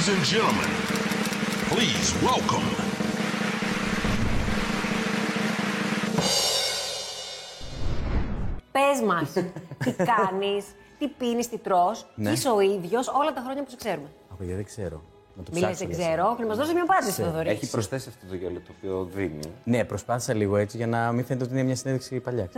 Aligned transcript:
Ladies 0.00 0.16
and 0.16 0.24
gentlemen, 0.24 0.70
please 1.68 2.14
welcome. 2.22 2.64
Πες 8.72 9.00
μας, 9.06 9.32
τι 9.78 9.92
κάνεις, 10.12 10.64
τι 10.98 11.08
πίνεις, 11.08 11.48
τι 11.48 11.58
τρώ, 11.58 11.94
Ναι. 12.14 12.28
και 12.28 12.34
είσαι 12.36 12.48
ο 12.48 12.60
ίδιος 12.60 13.08
όλα 13.08 13.32
τα 13.32 13.40
χρόνια 13.44 13.62
που 13.62 13.70
σε 13.70 13.76
ξέρουμε. 13.76 14.08
Απ' 14.32 14.38
δεν 14.42 14.64
ξέρω. 14.64 15.02
Να 15.36 15.42
το 15.42 15.50
Μη 15.54 15.60
λες, 15.60 15.68
ψάξω. 15.70 15.86
δεν 15.86 15.96
λες. 15.98 16.06
ξέρω, 16.06 16.24
πρέπει 16.26 16.40
να 16.40 16.46
μας 16.46 16.56
δώσει 16.56 16.72
μια 16.72 16.82
απάντηση, 16.82 17.22
Θοδωρή. 17.22 17.48
Έχει 17.48 17.70
προσθέσει 17.70 18.08
αυτό 18.08 18.26
το 18.28 18.34
γέλιο 18.34 18.60
το 18.66 18.72
οποίο 18.78 19.08
δίνει. 19.14 19.40
Ναι, 19.64 19.84
προσπάθησα 19.84 20.34
λίγο 20.34 20.56
έτσι 20.56 20.76
για 20.76 20.86
να 20.86 21.12
μην 21.12 21.24
φαίνεται 21.24 21.44
ότι 21.44 21.54
είναι 21.54 21.62
μια 21.62 21.76
συνέντευξη 21.76 22.20
παλιά. 22.20 22.48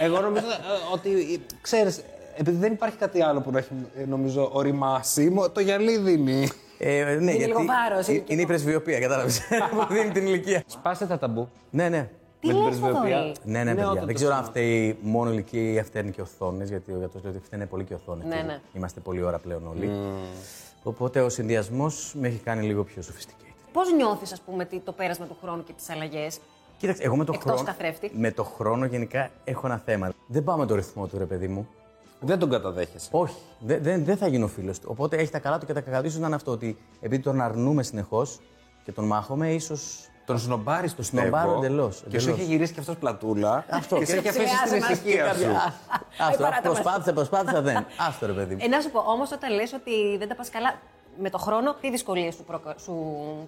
Ε, 0.00 0.04
Εγώ 0.04 0.20
νομίζω 0.20 0.46
ε, 0.46 0.92
ότι, 0.92 1.40
ξέρεις, 1.60 2.00
επειδή 2.38 2.56
δεν 2.56 2.72
υπάρχει 2.72 2.96
κάτι 2.96 3.22
άλλο 3.22 3.40
που 3.40 3.50
να 3.50 3.58
έχει, 3.58 3.68
ε, 3.96 4.04
νομίζω, 4.04 4.50
οριμάσει, 4.52 5.30
μο- 5.30 5.50
το 5.50 5.60
γυαλί 5.60 5.98
δίνει. 5.98 6.48
Ε, 6.78 7.04
ναι, 7.20 7.30
γιατί 7.32 7.46
λίγο 7.46 7.64
βάρος, 7.64 8.06
είναι 8.06 8.16
είναι, 8.16 8.24
είναι 8.28 8.42
η 8.42 8.46
πρεσβειοποία, 8.46 9.00
κατάλαβες. 9.00 9.40
που 9.88 9.92
δίνει 9.94 10.10
την 10.10 10.26
ηλικία. 10.26 10.62
Σπάστε 10.66 11.06
τα 11.06 11.18
ταμπού. 11.18 11.48
ναι, 11.70 11.88
ναι. 11.88 12.10
Τι 12.40 12.46
με 12.46 12.52
την 12.52 12.62
λες, 12.62 12.68
πρεσβειοποία. 12.78 13.16
Θοδωρή; 13.16 13.32
Ναι, 13.44 13.58
ναι, 13.58 13.64
Ναι, 13.64 13.70
παιδιά. 13.70 13.84
όταν 13.90 13.98
Δεν 13.98 14.06
το 14.06 14.12
ξέρω 14.12 14.30
αν 14.32 14.36
σώμα. 14.38 14.48
φταίει 14.50 14.98
μόνο 15.00 15.30
η 15.30 15.32
ηλικία 15.34 15.72
ή 15.72 15.78
αν 15.78 15.84
φταίνουν 15.84 16.12
και 16.12 16.20
οθόνε, 16.20 16.64
γιατί 16.64 16.92
ο 16.92 16.96
γιατρός 16.98 17.22
λέει 17.22 17.32
ότι 17.32 17.44
φταίνε 17.44 17.66
πολύ 17.66 17.84
και 17.84 17.94
οθόνε. 17.94 18.24
Ναι, 18.24 18.42
ναι. 18.46 18.60
Είμαστε 18.72 19.00
πολλή 19.00 19.22
ώρα 19.22 19.38
πλέον 19.38 19.66
όλοι. 19.66 19.90
Οπότε 20.82 21.20
ο 21.20 21.28
συνδυασμός 21.28 22.14
με 22.20 22.28
έχει 22.28 22.38
κάνει 22.38 22.66
λίγο 22.66 22.84
πιο 22.84 23.02
sophisticated. 23.02 23.52
Πώς 23.72 23.92
νιώθεις, 23.92 24.32
ας 24.32 24.40
πούμε, 24.40 24.64
τι- 24.64 24.80
το 24.80 24.92
πέρασμα 24.92 25.26
του 25.26 25.36
χρόνου 25.42 25.64
και 25.64 25.72
τις 25.72 25.90
αλλαγές; 25.90 26.38
Κοίταξε, 26.78 27.02
εγώ 27.02 27.16
με 27.16 27.24
το, 27.24 27.32
Εκτός 27.34 27.50
χρόνο, 27.52 27.66
καθρέφτη. 27.66 28.10
με 28.14 28.30
το 28.30 28.44
χρόνο 28.44 28.84
γενικά 28.84 29.30
έχω 29.44 29.66
ένα 29.66 29.82
θέμα. 29.84 30.12
Δεν 30.26 30.44
πάω 30.44 30.56
με 30.56 30.66
το 30.66 30.74
ρυθμό 30.74 31.06
του, 31.06 31.18
ρε 31.18 31.24
παιδί 31.24 31.48
μου. 31.48 31.68
Δεν 32.20 32.38
τον 32.38 32.50
καταδέχεσαι. 32.50 33.08
Όχι, 33.10 33.34
δεν, 33.58 33.82
δεν, 33.82 34.04
δεν 34.04 34.16
θα 34.16 34.26
γίνω 34.28 34.46
φίλος 34.46 34.78
του. 34.78 34.88
Οπότε 34.90 35.16
έχει 35.16 35.30
τα 35.30 35.38
καλά 35.38 35.58
του 35.58 35.66
και 35.66 35.72
τα 35.72 35.80
κακά 35.80 36.00
του. 36.00 36.06
ίσως 36.06 36.20
να 36.20 36.26
είναι 36.26 36.34
αυτό 36.36 36.50
ότι 36.50 36.78
επειδή 37.00 37.22
τον 37.22 37.40
αρνούμε 37.40 37.82
συνεχώς 37.82 38.38
και 38.84 38.92
τον 38.92 39.04
μάχομαι, 39.04 39.52
ίσως. 39.52 40.08
Τον 40.24 40.38
σνομπάρεις 40.38 40.94
το 40.94 41.02
σνομπάρω 41.02 41.56
εντελώς, 41.56 42.04
Και 42.08 42.18
σου 42.18 42.28
εντελώς. 42.28 42.40
έχει 42.40 42.50
γυρίσει 42.50 42.72
και 42.72 42.80
αυτός 42.80 42.96
πλατούλα. 42.96 43.64
Αυτό. 43.70 43.98
Και 43.98 44.04
σε 44.04 44.16
έχει 44.16 44.28
αφήσει 44.28 44.46
Χρειάζεται 44.46 44.66
στην 44.68 44.80
μας 44.88 44.90
ησυχία 44.90 45.24
και 45.32 45.38
σου. 45.38 45.50
Άστο, 46.18 46.42
παράτα 46.42 46.68
μας. 46.68 46.80
προσπάθησα, 46.80 47.12
προσπάθησα, 47.12 47.62
δεν. 47.62 47.86
Άστο, 48.08 48.26
ρε 48.26 48.32
παιδί 48.32 48.54
μου. 48.54 48.60
Ε, 48.62 48.68
να 48.68 48.80
σου 48.80 48.90
πω, 48.90 48.98
όμως, 48.98 49.32
όταν 49.32 49.54
λες 49.54 49.72
ότι 49.72 50.16
δεν 50.18 50.28
τα 50.28 50.34
πας 50.34 50.50
καλά 50.50 50.74
με 51.18 51.30
το 51.30 51.38
χρόνο, 51.38 51.74
τι 51.80 51.90
δυσκολίες 51.90 52.34
σου, 52.34 52.44
προ... 52.44 52.60
σου 52.78 52.94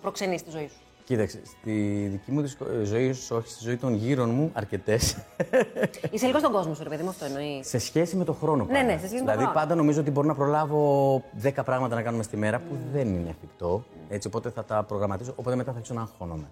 προξενείς 0.00 0.40
στη 0.40 0.50
ζωή 0.50 0.68
σου; 0.68 0.80
Κοίταξε, 1.10 1.40
στη 1.44 1.72
δική 2.10 2.30
μου 2.32 2.40
δυσκο- 2.40 2.66
ε, 2.80 2.84
ζωή, 2.84 3.04
ίσως 3.04 3.30
όχι, 3.30 3.48
στη 3.48 3.64
ζωή 3.64 3.76
των 3.76 3.94
γύρων 3.94 4.30
μου, 4.30 4.50
αρκετές. 4.52 5.16
Είσαι 6.10 6.26
λίγο 6.26 6.38
στον 6.38 6.52
κόσμο 6.52 6.74
σου, 6.74 6.82
ρε 6.82 6.88
παιδί 6.88 7.02
μου, 7.02 7.08
αυτό 7.08 7.24
εννοείς. 7.24 7.68
σε 7.68 7.78
σχέση 7.78 8.16
με 8.16 8.24
το 8.24 8.32
χρόνο. 8.32 8.64
Ναι, 8.64 8.72
πάντα. 8.72 8.84
ναι, 8.84 8.92
σε 8.92 8.98
σχέση 8.98 9.12
με 9.14 9.18
το 9.18 9.24
δηλαδή, 9.24 9.38
χρόνο. 9.42 9.52
πάντα 9.54 9.74
νομίζω 9.74 10.00
ότι 10.00 10.10
μπορώ 10.10 10.26
να 10.26 10.34
προλάβω 10.34 11.22
10 11.42 11.50
πράγματα 11.64 11.94
να 11.94 12.02
κάνουμε 12.02 12.22
στη 12.22 12.36
μέρα 12.36 12.58
που 12.58 12.76
δεν 12.92 13.08
είναι 13.14 13.28
εφικτό. 13.28 13.84
Έτσι, 14.08 14.26
οπότε 14.28 14.50
θα 14.50 14.64
τα 14.64 14.82
προγραμματίσω. 14.82 15.32
Οπότε 15.36 15.56
μετά 15.56 15.70
θα 15.70 15.76
αρχίσω 15.76 15.94
να 15.94 16.00
αγχώνομαι. 16.00 16.50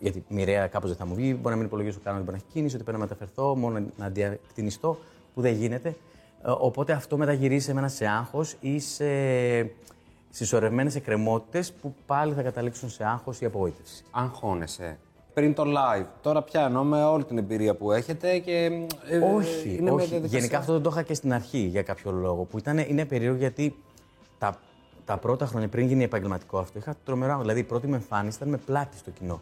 Γιατί 0.00 0.24
μοιραία 0.28 0.66
κάπως 0.66 0.88
δεν 0.88 0.98
θα 0.98 1.06
μου 1.06 1.14
βγει, 1.14 1.34
μπορεί 1.34 1.48
να 1.50 1.56
μην 1.56 1.66
υπολογίσω 1.66 1.98
καν 2.04 2.14
ότι 2.14 2.24
μπορεί 2.24 2.36
να 2.36 2.42
έχει 2.44 2.52
κίνηση, 2.52 2.74
ότι 2.74 2.84
πρέπει 2.84 2.98
να 2.98 3.04
μεταφερθώ, 3.04 3.56
μόνο 3.56 3.86
να 3.96 4.08
διακτηνιστώ, 4.08 4.98
που 5.34 5.40
δεν 5.40 5.52
γίνεται. 5.52 5.88
Ε, 5.88 6.50
Οπότε 6.58 6.92
αυτό 6.92 7.16
μεταγυρίζει 7.16 7.64
σε 7.64 7.74
μένα 7.74 7.88
σε 7.88 8.06
άγχος 8.06 8.56
ή 8.60 8.78
σε 8.78 9.04
συσσωρευμένες 10.30 10.94
εκκρεμότητες 10.94 11.72
που 11.72 11.94
πάλι 12.06 12.32
θα 12.34 12.42
καταλήξουν 12.42 12.90
σε 12.90 13.04
άγχος 13.04 13.40
ή 13.40 13.44
απογοήτευση. 13.44 14.04
Αγχώνεσαι. 14.10 14.98
Πριν 15.34 15.54
το 15.54 15.62
live. 15.66 16.04
Τώρα 16.22 16.42
πιάνω 16.42 16.84
με 16.84 17.04
όλη 17.04 17.24
την 17.24 17.38
εμπειρία 17.38 17.74
που 17.74 17.92
έχετε 17.92 18.38
και. 18.38 18.52
ε, 19.08 19.18
όχι, 19.18 19.74
είναι 19.74 19.82
με 19.82 19.90
όχι. 19.90 20.06
διαδικασία. 20.08 20.38
Γενικά 20.38 20.58
αυτό 20.58 20.72
δεν 20.72 20.82
το 20.82 20.90
είχα 20.92 21.02
και 21.02 21.14
στην 21.14 21.32
αρχή 21.32 21.58
για 21.58 21.82
κάποιο 21.82 22.10
λόγο. 22.10 22.44
Που 22.44 22.58
ήταν, 22.58 22.78
είναι 22.78 23.04
περίεργο 23.04 23.36
γιατί 23.36 23.76
τα, 24.38 24.58
τα 25.04 25.16
πρώτα 25.18 25.46
χρόνια 25.46 25.68
πριν 25.68 25.86
γίνει 25.86 26.04
επαγγελματικό 26.04 26.58
αυτό 26.58 26.78
είχα 26.78 26.94
τρομερό. 27.04 27.30
άγχος. 27.30 27.44
Δηλαδή 27.46 27.60
η 27.60 27.64
πρώτη 27.68 27.86
μου 27.86 27.94
εμφάνιση 27.94 28.36
ήταν 28.36 28.48
με 28.48 28.56
πλάτη 28.56 28.96
στο 28.96 29.10
κοινό. 29.10 29.40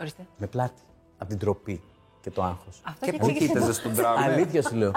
Ορίστε. 0.00 0.26
Με 0.36 0.46
πλάτη. 0.46 0.80
Από 1.18 1.28
την 1.28 1.38
τροπή 1.38 1.80
και 2.20 2.30
το 2.30 2.42
άγχος. 2.42 2.80
Αυτό 2.84 3.04
Και 3.04 3.10
και 3.10 3.18
πού 3.18 3.26
εξήγησε. 3.26 3.52
κοίταζες 3.52 3.76
στον 3.76 3.94
τράμο. 3.94 4.16
Αλήθεια 4.26 4.62
σου 4.62 4.74
λέω. 4.76 4.92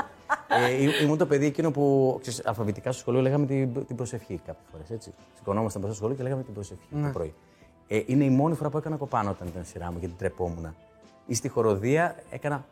Ε, 0.67 0.83
εί- 0.83 1.01
ήμουν 1.01 1.17
το 1.17 1.25
παιδί 1.25 1.45
εκείνο 1.45 1.71
που 1.71 2.17
ξέρεις, 2.21 2.45
αλφαβητικά 2.45 2.91
στο 2.91 3.01
σχολείο 3.01 3.21
λέγαμε 3.21 3.45
την, 3.45 3.85
την 3.85 3.95
προσευχή 3.95 4.41
κάποιες 4.45 4.65
φορές. 4.71 5.09
Σηκωνόμασταν 5.37 5.81
μπροστά 5.81 5.87
στο 5.87 5.93
σχολείο 5.93 6.15
και 6.15 6.23
λέγαμε 6.23 6.43
την 6.43 6.53
προσευχή 6.53 6.83
Ναι. 6.89 7.05
το 7.07 7.13
πρωί. 7.13 7.33
Ε, 7.87 8.01
είναι 8.05 8.23
η 8.23 8.29
μόνη 8.29 8.55
φορά 8.55 8.69
που 8.69 8.77
έκανα 8.77 8.95
κοπάνω 8.95 9.29
όταν 9.29 9.47
ήταν 9.47 9.65
σειρά 9.65 9.91
μου 9.91 9.97
γιατί 9.99 10.13
τρεπόμουν. 10.17 10.75
Ή 11.25 11.33
στη 11.33 11.47
χοροδία 11.49 12.15
έκανα 12.29 12.65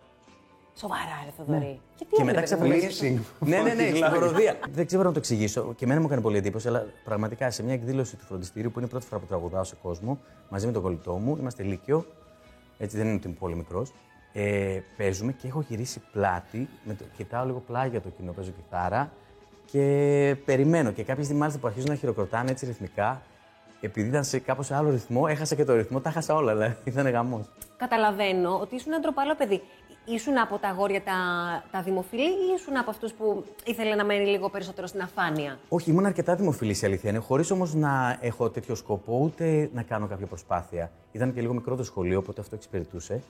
Σοβαρά, 0.75 1.02
ρε 1.25 1.31
Θοδωρή. 1.38 1.80
Και 1.96 2.06
τι 2.09 2.16
και 2.16 2.24
μετά 2.24 2.41
έβλεπες, 2.41 2.90
ξαφνικά. 2.90 3.18
Lip 3.18 3.20
sync. 3.22 3.47
ναι, 3.50 3.58
ναι, 3.58 3.74
ναι, 3.74 3.81
στην 3.81 3.91
Μιλάει. 3.94 4.12
χοροδία. 4.12 4.56
Δεν 4.72 4.86
ξέρω 4.86 5.03
να 5.03 5.12
το 5.12 5.18
εξηγήσω. 5.18 5.74
Και 5.75 5.86
εμένα 5.86 6.00
μου 6.00 6.06
έκανε 6.06 6.22
πολύ 6.22 6.38
εντύπωση, 6.38 6.68
αλλά 6.68 6.86
πραγματικά 7.03 7.52
σε 7.52 7.64
μια 7.64 7.74
εκδήλωση 7.74 8.16
του 8.16 8.25
φροντιστήριου 8.25 8.72
που 8.72 8.78
είναι 8.80 8.88
η 8.88 8.90
πρώτη 8.91 9.06
φορά 9.06 9.20
που 9.22 9.28
τραγουδάω 9.28 9.64
σε 9.64 9.75
κόσμο, 9.81 10.20
μαζί 10.50 10.66
με 10.66 10.72
τον 10.72 10.81
κολλητό 10.81 11.14
μου, 11.14 11.38
είμαστε 11.40 11.64
λύκειο, 11.64 12.06
έτσι 12.78 12.97
δεν 12.97 13.06
είναι 13.06 13.16
ότι 13.16 13.28
είμαι 13.28 13.36
πολύ 13.40 13.56
μικρός. 13.56 13.94
Ε, 14.34 14.80
παίζουμε 14.97 15.31
και 15.31 15.47
έχω 15.47 15.64
γυρίσει 15.68 16.02
πλάτη, 16.12 16.69
με 16.84 16.94
το, 16.94 17.03
κοιτάω 17.18 17.46
λίγο 17.46 17.64
πλάγια 17.68 18.02
το 18.02 18.09
κοινό, 18.09 18.31
παίζω 18.31 18.52
κιθάρα 18.52 19.12
και 19.72 20.36
περιμένω. 20.46 20.92
Και 20.92 21.03
κάποια 21.03 21.24
στιγμή 21.24 21.40
μάλιστα 21.40 21.62
που 21.62 21.68
αρχίζουν 21.68 21.90
να 21.90 21.96
χειροκροτάνε 21.96 22.52
έτσι 22.52 22.66
ρυθμικά, 22.66 23.22
επειδή 23.81 24.08
ήταν 24.08 24.24
σε 24.24 24.40
κάπως 24.40 24.66
σε 24.66 24.75
άλλο 24.75 24.90
ρυθμό, 24.90 25.25
έχασα 25.30 25.56
και 25.56 25.66
το 25.66 25.75
ρυθμό, 25.75 26.00
τα 26.00 26.09
έχασα 26.09 26.36
όλα, 26.36 26.53
δηλαδή 26.53 26.75
ήταν 26.91 27.08
γαμός. 27.09 27.46
Καταλαβαίνω 27.78 28.59
ότι 28.59 28.75
ήσουν 28.75 28.91
ένα 28.91 29.02
ντροπαλό 29.02 29.36
παιδί. 29.36 29.62
Ήσουν 30.06 30.38
από 30.38 30.58
τα 30.58 30.68
αγόρια 30.68 31.02
τα, 31.02 31.14
τα 31.72 31.81
δημοφιλή 31.81 32.22
ή 32.22 32.53
ήσουν 32.56 32.78
από 32.78 32.90
αυτούς 32.90 33.14
που 33.14 33.46
ήθελε 33.66 33.96
να 33.96 34.06
μένει 34.06 34.25
λίγο 34.25 34.50
περισσότερο 34.50 34.88
στην 34.88 35.02
αφάνεια; 35.02 35.59
Όχι, 35.70 35.90
ήμουν 35.90 36.06
αρκετά 36.06 36.36
δημοφιλής 36.36 36.81
η 36.81 36.86
αλήθεια 36.86 37.09
είναι, 37.09 37.20
χωρίς 37.20 37.52
όμως 37.52 37.74
να 37.74 38.18
έχω 38.22 38.50
τέτοιο 38.50 38.75
σκοπό 38.75 39.20
ούτε 39.22 39.70
να 39.74 39.81
κάνω 39.84 40.08
κάποια 40.08 40.25
προσπάθεια. 40.25 40.91
Ήταν 41.12 41.34
και 41.34 41.41
λίγο 41.41 41.53
μικρό 41.53 41.75
το 41.75 41.84
σχολείο, 41.84 42.18
οπότε 42.18 42.41
αυτό 42.41 42.56
εξυπηρετούσε. 42.56 43.22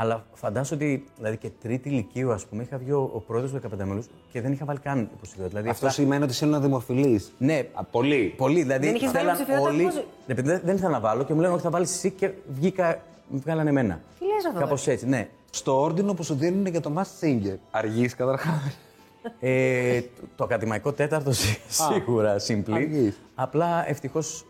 Αλλά 0.00 0.24
φαντάζομαι 0.34 0.84
ότι 0.84 1.04
δηλαδή 1.16 1.36
και 1.36 1.50
τρίτη 1.62 1.88
ηλικίου, 1.88 2.32
ας 2.32 2.46
πούμε, 2.46 2.62
είχα 2.62 2.78
βγει 2.78 2.92
ο, 2.92 3.10
ο 3.14 3.18
πρόεδρος 3.20 3.50
του 3.52 3.60
15 3.80 3.84
μέλου 3.84 4.04
και 4.32 4.40
δεν 4.40 4.52
είχα 4.52 4.64
βάλει 4.64 4.78
καν 4.78 5.00
υποψηφιότητα. 5.00 5.48
Δηλαδή, 5.48 5.68
Αυτό 5.68 5.86
αυτά- 5.86 6.00
σημαίνει 6.02 6.22
ότι 6.22 6.32
είσαι 6.32 6.44
ένα 6.44 6.60
δημοφιλής. 6.60 7.32
Ναι, 7.38 7.62
Πολύ. 7.90 8.34
πολύ. 8.36 8.62
Δηλαδή, 8.62 8.86
Δεν 8.86 8.94
είχες 8.94 9.10
βάλει 9.12 9.18
θέλαν 9.18 9.34
υποψηφιότητα, 9.34 9.74
όλοι. 9.74 9.82
πώς- 9.84 9.94
Ναι, 9.94 10.02
επειδή 10.26 10.48
δεν, 10.48 10.60
δεν 10.64 10.76
ήθελα 10.76 10.90
να 10.90 11.00
βάλω 11.00 11.24
και 11.24 11.34
μου 11.34 11.40
λένε 11.40 11.52
ότι 11.52 11.62
θα 11.62 11.70
βάλεις 11.70 11.90
εσύ 11.94 12.10
και 12.10 12.30
βγήκα, 12.48 13.00
μου 13.28 13.38
βγάλανε 13.40 13.70
εμένα. 13.70 14.00
Τι 14.18 14.24
λες, 14.24 14.42
Θοδωρή; 14.42 14.64
Κάπως 14.64 14.86
έτσι, 14.86 15.06
ναι. 15.08 15.28
Στο 15.50 15.80
όρντινο 15.80 16.14
που 16.14 16.22
σου 16.22 16.34
δίνουν 16.34 16.66
για 16.66 16.80
το 16.80 16.92
Mass 16.96 17.24
Singer. 17.24 17.56
Αργείς 17.70 18.14
καταρχάς. 18.14 18.78
Ε, 19.40 20.00
το, 20.00 20.08
το 20.36 20.44
ακαδημαϊκό 20.44 20.92
τέταρτο 20.92 21.32
σί- 21.32 21.60
σίγουρα 21.68 22.38
σύμπλη. 22.38 22.74
αργείς. 22.74 23.18
Απλά 23.34 23.88
ευτυχώς 23.88 24.44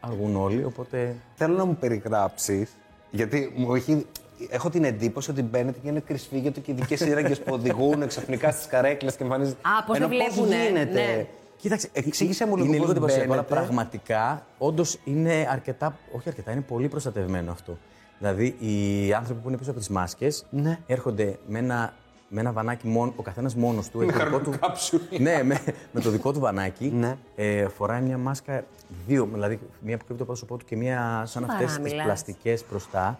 αργούν 0.00 0.36
όλοι, 0.36 0.64
οπότε. 0.64 1.16
Θέλω 1.34 1.56
να 1.56 1.64
μου 1.64 1.76
περιγράψεις, 1.80 2.76
γιατί 3.10 3.52
μου 3.56 3.74
έχει. 3.74 4.06
Έχω 4.50 4.70
την 4.70 4.84
εντύπωση 4.84 5.30
ότι 5.30 5.42
μπαίνετε 5.42 5.78
και 5.82 5.88
είναι 5.88 6.00
κρυσφύγετο 6.00 6.60
και 6.60 6.70
οι 6.70 6.74
δικές 6.74 6.98
σύραγγες 6.98 7.40
που 7.40 7.52
οδηγούν 7.54 8.06
ξαφνικά 8.06 8.50
στις 8.50 8.66
καρέκλες 8.66 9.16
και 9.16 9.22
εμφανίζεται. 9.22 9.56
Α, 9.78 9.84
πώς 9.84 9.96
Ενώ 9.96 10.08
δεν 10.08 10.16
βλέπουνε, 10.18 10.56
γίνεται; 10.66 10.92
ναι. 10.92 11.26
Κοίταξε, 11.56 11.88
Εξήγησέ 11.92 12.46
μου 12.46 12.56
λίγο 12.56 12.66
Είναι 12.68 12.76
πώς 12.76 12.86
λίγο 12.86 12.90
εντυπωσιακό, 12.98 13.32
αλλά 13.32 13.42
μπαίνετε. 13.42 13.54
πραγματικά 13.54 14.46
όντως 14.58 14.98
είναι 15.04 15.48
αρκετά. 15.50 15.96
Όχι 16.16 16.28
αρκετά, 16.28 16.52
είναι 16.52 16.60
πολύ 16.60 16.88
προστατευμένο 16.88 17.50
αυτό. 17.52 17.78
Δηλαδή, 18.18 18.46
οι 18.58 19.12
άνθρωποι 19.12 19.40
που 19.40 19.48
είναι 19.48 19.56
πίσω 19.56 19.70
από 19.70 19.78
τις 19.78 19.88
μάσκες 19.88 20.46
Ναι. 20.50 20.78
έρχονται 20.86 21.38
με 21.46 21.58
ένα, 21.58 21.94
με 22.28 22.40
ένα 22.40 22.52
βανάκι 22.52 22.86
μόνο, 22.86 23.12
ο 23.16 23.22
καθένας 23.22 23.54
μόνος 23.54 23.88
του. 23.88 24.00
έχει 24.00 24.12
το 24.12 24.18
δικό 24.24 24.38
του, 24.38 24.50
χαροκάψουλα. 24.50 25.02
ναι, 25.18 25.42
με, 25.42 25.60
με 25.92 26.00
το 26.00 26.10
δικό 26.10 26.32
του 26.32 26.40
βανάκι. 26.40 26.92
Ναι. 26.94 27.16
Ε, 27.36 27.68
φοράει 27.68 28.00
μια 28.00 28.18
μάσκα, 28.18 28.64
δύο, 29.06 29.28
δηλαδή 29.32 29.58
μία 29.80 29.96
που 29.96 30.04
κρύβει 30.04 30.18
το 30.20 30.24
πρόσωπό 30.26 30.56
του 30.56 30.64
και 30.64 30.76
μία 30.76 31.22
σαν 31.26 31.42
Σοβαρά 31.42 31.52
αυτές 31.52 31.68
τις 31.82 31.90
μιλάς. 31.92 32.04
πλαστικές 32.04 32.64
μπροστά. 32.70 33.18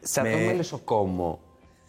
Σαν 0.00 0.24
Με- 0.24 0.32
το 0.32 0.38
μελισσοκόμο. 0.38 1.38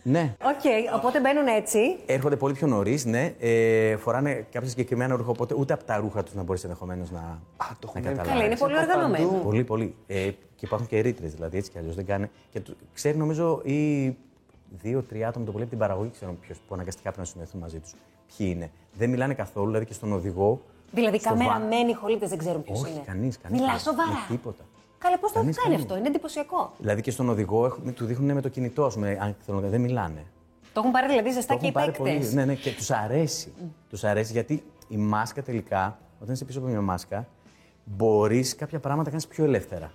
Ναι. 0.03 0.35
Οκ, 0.43 0.93
οπότε 0.95 1.19
μπαίνουν 1.19 1.47
έτσι. 1.47 1.79
Έρχονται 2.05 2.35
πολύ 2.35 2.53
πιο 2.53 2.67
νωρίς, 2.67 3.05
ναι. 3.05 3.33
Ε, 3.39 3.95
φοράνε 3.95 4.45
κάποια 4.51 4.69
συγκεκριμένα 4.69 5.15
ρούχα, 5.15 5.29
οπότε 5.29 5.55
ούτε 5.57 5.73
από 5.73 5.83
τα 5.83 5.97
ρούχα 5.97 6.23
τους 6.23 6.33
να 6.33 6.43
μπορείς 6.43 6.63
ενδεχομένως 6.63 7.11
να, 7.11 7.19
Α, 7.19 7.39
το 7.57 7.65
να 7.65 7.89
έχουν 7.89 8.01
καταλάβεις. 8.01 8.31
Καλά, 8.31 8.45
είναι 8.45 8.57
πολύ 8.57 8.77
οργανωμένο. 8.77 9.27
Πολύ, 9.43 9.63
πολύ. 9.63 9.95
Ε, 10.07 10.29
και 10.55 10.65
υπάρχουν 10.65 10.87
και 10.87 10.99
ρήτρες, 10.99 11.33
δηλαδή 11.33 11.57
έτσι 11.57 11.71
κι 11.71 11.77
αλλιώς 11.77 11.95
δεν 11.95 12.05
κάνει. 12.05 12.29
Και 12.51 12.59
του- 12.59 12.75
ξέρει, 12.93 13.17
νομίζω, 13.17 13.61
ή 13.63 14.07
δύο-τρία 14.81 15.27
άτομα 15.27 15.45
το 15.45 15.51
πολύ 15.51 15.61
από 15.63 15.71
την 15.71 15.79
παραγωγή 15.81 16.09
ξέρουν 16.11 16.39
ποιος, 16.39 16.57
που 16.67 16.73
αναγκαστικά 16.73 17.03
πρέπει 17.11 17.19
να 17.19 17.31
συνεννοηθούν 17.31 17.59
μαζί 17.59 17.79
τους. 17.79 17.93
Ποιοι 18.37 18.47
είναι. 18.55 18.71
Δεν 18.93 19.09
μιλάνε 19.09 19.33
καθόλου, 19.33 19.67
δηλαδή 19.67 19.85
και 19.85 19.93
στον 19.93 20.13
οδηγό. 20.13 20.61
Δηλαδή, 20.91 21.19
στο 21.19 21.29
βα- 21.29 21.35
καμεραμάν, 21.35 21.93
ηχολήπτες 21.93 22.27
δεν 22.27 22.37
ξέρουν 22.37 22.63
ποιος 22.63 22.81
Όχι, 22.81 22.91
είναι. 22.91 23.01
κανείς. 23.05 23.37
Κανείς, 23.37 23.59
Μιλάς 23.59 23.83
κανείς. 23.83 23.99
σοβαρά. 24.01 24.09
Με 24.29 24.35
τίποτα. 24.35 24.63
Καλά, 24.99 25.17
πώς 25.19 25.31
το 25.31 25.39
έχει 25.39 25.45
Κανείς, 25.45 25.57
κάνει 25.57 25.69
κανείς. 25.69 25.85
αυτό, 25.85 25.97
είναι 25.97 26.07
εντυπωσιακό. 26.07 26.71
Δηλαδή 26.77 27.01
και 27.01 27.11
στον 27.11 27.29
οδηγό 27.29 27.65
έχουν- 27.65 27.93
του 27.93 28.05
δείχνουν 28.05 28.31
με 28.33 28.41
το 28.41 28.49
κινητό, 28.49 28.85
ας 28.85 28.93
πούμε, 28.93 29.17
αν 29.21 29.35
θέλουν, 29.45 29.69
δεν 29.69 29.81
μιλάνε. 29.81 30.25
Το 30.73 30.79
έχουν 30.79 30.91
πάρει 30.91 31.07
δηλαδή 31.07 31.27
Το 31.27 31.33
ζεστά 31.33 31.53
και 31.55 31.65
οι 31.65 31.67
έχουν 31.67 31.81
πάρει 31.81 31.91
παίκτες. 31.91 32.23
πολύ. 32.25 32.33
Ναι, 32.35 32.45
ναι, 32.45 32.53
και 32.55 32.71
τους 32.71 32.91
αρέσει. 32.91 33.53
Τους 33.89 34.03
αρέσει 34.03 34.31
γιατί 34.31 34.63
η 34.87 34.97
μάσκα 34.97 35.43
τελικά, 35.43 35.97
όταν 36.21 36.33
είσαι 36.33 36.45
πίσω 36.45 36.59
από 36.59 36.67
μια 36.67 36.81
μάσκα, 36.81 37.27
μπορείς 37.83 38.55
κάποια 38.55 38.79
πράγματα 38.79 39.03
να 39.03 39.09
κάνεις 39.09 39.27
πιο 39.27 39.43
ελεύθερα. 39.43 39.91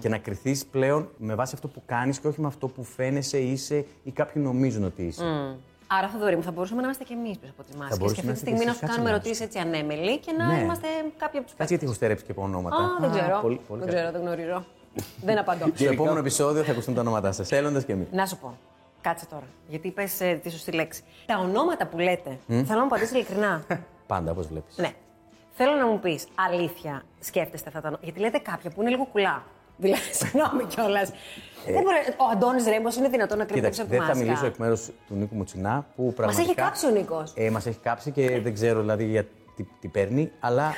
Και 0.00 0.08
να 0.08 0.18
κρυθείς 0.18 0.66
πλέον 0.66 1.08
με 1.16 1.34
βάση 1.34 1.52
αυτό 1.54 1.68
που 1.68 1.82
κάνεις 1.86 2.18
και 2.18 2.28
όχι 2.28 2.40
με 2.40 2.46
αυτό 2.46 2.68
που 2.68 2.84
φαίνεσαι, 2.84 3.38
είσαι 3.38 3.84
ή 4.04 4.10
κάποιοι 4.10 4.42
νομίζουν 4.46 4.84
ότι 4.84 5.02
είσαι. 5.02 5.56
Άρα, 5.86 6.08
Θοδωρή 6.08 6.36
μου, 6.36 6.42
θα 6.42 6.50
μπορούσαμε 6.50 6.80
να 6.80 6.86
είμαστε 6.86 7.04
και 7.04 7.12
εμείς 7.14 7.38
πίσω 7.38 7.52
από 7.58 7.62
τι 7.70 7.76
μάσκε. 7.76 7.92
Και 7.94 7.98
μπορούσαμε 8.00 8.30
αυτή 8.32 8.44
τη 8.44 8.50
να 8.50 8.56
στιγμή 8.56 8.58
είστε 8.58 8.64
να 8.66 8.72
και 8.72 8.78
σου 8.78 8.84
εσείς, 8.84 8.96
κάνουμε 8.96 9.10
κάτσε 9.12 9.28
ερωτήσεις 9.28 9.46
έτσι 9.46 9.58
ανέμελοι 9.58 10.18
και 10.18 10.32
να 10.32 10.46
Ναι. 10.46 10.58
είμαστε 10.62 10.86
κάποιοι 11.16 11.38
από 11.38 11.46
τους 11.48 11.56
Κάτσε 11.56 11.72
γιατί 11.72 11.84
έχω 11.84 11.94
στερέψει 11.94 12.24
και 12.24 12.30
από 12.32 12.42
ονόματα. 12.42 12.76
Α, 12.76 12.96
δεν 13.00 13.10
ξέρω. 13.10 13.38
πολύ, 13.40 13.60
πολύ 13.68 13.80
δεν 13.80 13.88
καλά. 13.88 14.00
ξέρω, 14.00 14.10
δεν 14.12 14.20
γνωρίζω. 14.20 14.64
δεν 15.22 15.38
απαντώ. 15.38 15.66
Στο 15.74 15.84
επόμενο 15.90 16.18
επεισόδιο 16.18 16.62
θα 16.62 16.70
ακουστούν 16.72 16.94
τα 16.94 17.00
ονόματά 17.00 17.32
σας. 17.32 17.52
Έλλοντε 17.52 17.82
και 17.82 17.92
εμείς. 17.92 18.06
Να 18.12 18.26
σου 18.26 18.36
πω. 18.38 18.58
Κάτσε 19.00 19.26
τώρα. 19.26 19.46
Γιατί 19.68 19.88
είπες 19.88 20.16
τη 20.42 20.50
σωστή 20.50 20.72
λέξη. 20.72 21.02
Τα 21.26 21.38
ονόματα 21.38 21.86
που 21.86 21.98
λέτε, 21.98 22.38
θέλω 22.46 22.64
να 22.68 22.76
μου 22.78 22.84
απαντήσεις 22.84 23.14
ειλικρινά. 23.14 23.64
Πάντα, 24.12 24.30
όπως 24.30 24.46
βλέπεις. 24.46 24.76
ναι. 24.76 24.90
Θέλω 25.58 25.72
να 25.76 25.86
μου 25.86 25.98
πεις 26.00 26.26
αλήθεια, 26.34 27.02
σκέφτεστε 27.20 27.68
αυτά 27.68 27.80
τα 27.80 27.88
ονόματα. 27.88 28.04
Γιατί 28.04 28.20
λέτε 28.20 28.38
κάποια 28.38 28.70
που 28.70 28.80
είναι 28.80 28.90
λίγο 28.90 29.04
κουλά. 29.12 29.42
Δηλαδή, 29.76 30.02
συγγνώμη 30.20 30.64
κιόλας. 30.64 31.10
Δεν 31.64 31.82
μπορεί. 31.82 31.96
Ο 32.16 32.24
Αντώνης 32.32 32.64
Ρέμπος 32.66 32.96
είναι 32.96 33.08
δυνατόν 33.08 33.38
να 33.38 33.44
κρύβει 33.44 33.60
Κοίταξε, 33.60 33.82
πίσω 33.84 33.94
από 33.96 34.04
δεν 34.04 34.14
θα 34.14 34.14
μάσκα. 34.14 34.24
μιλήσω 34.24 34.46
εκ 34.46 34.56
μέρους 34.56 34.86
του 35.08 35.14
Νίκου 35.14 35.34
Μουτσινά 35.34 35.86
που 35.96 36.12
πραγματικά. 36.12 36.44
έχει 36.46 36.54
κάψει 36.54 36.86
ο 36.86 36.90
Νίκος. 36.90 37.32
Ε, 37.36 37.50
Μας 37.50 37.66
έχει 37.66 37.78
κάψει 37.78 38.10
και 38.10 38.40
δεν 38.40 38.54
ξέρω 38.54 38.80
δηλαδή 38.80 39.04
για 39.04 39.24
τι, 39.56 39.64
τι 39.80 39.88
παίρνει, 39.88 40.30
αλλά. 40.40 40.72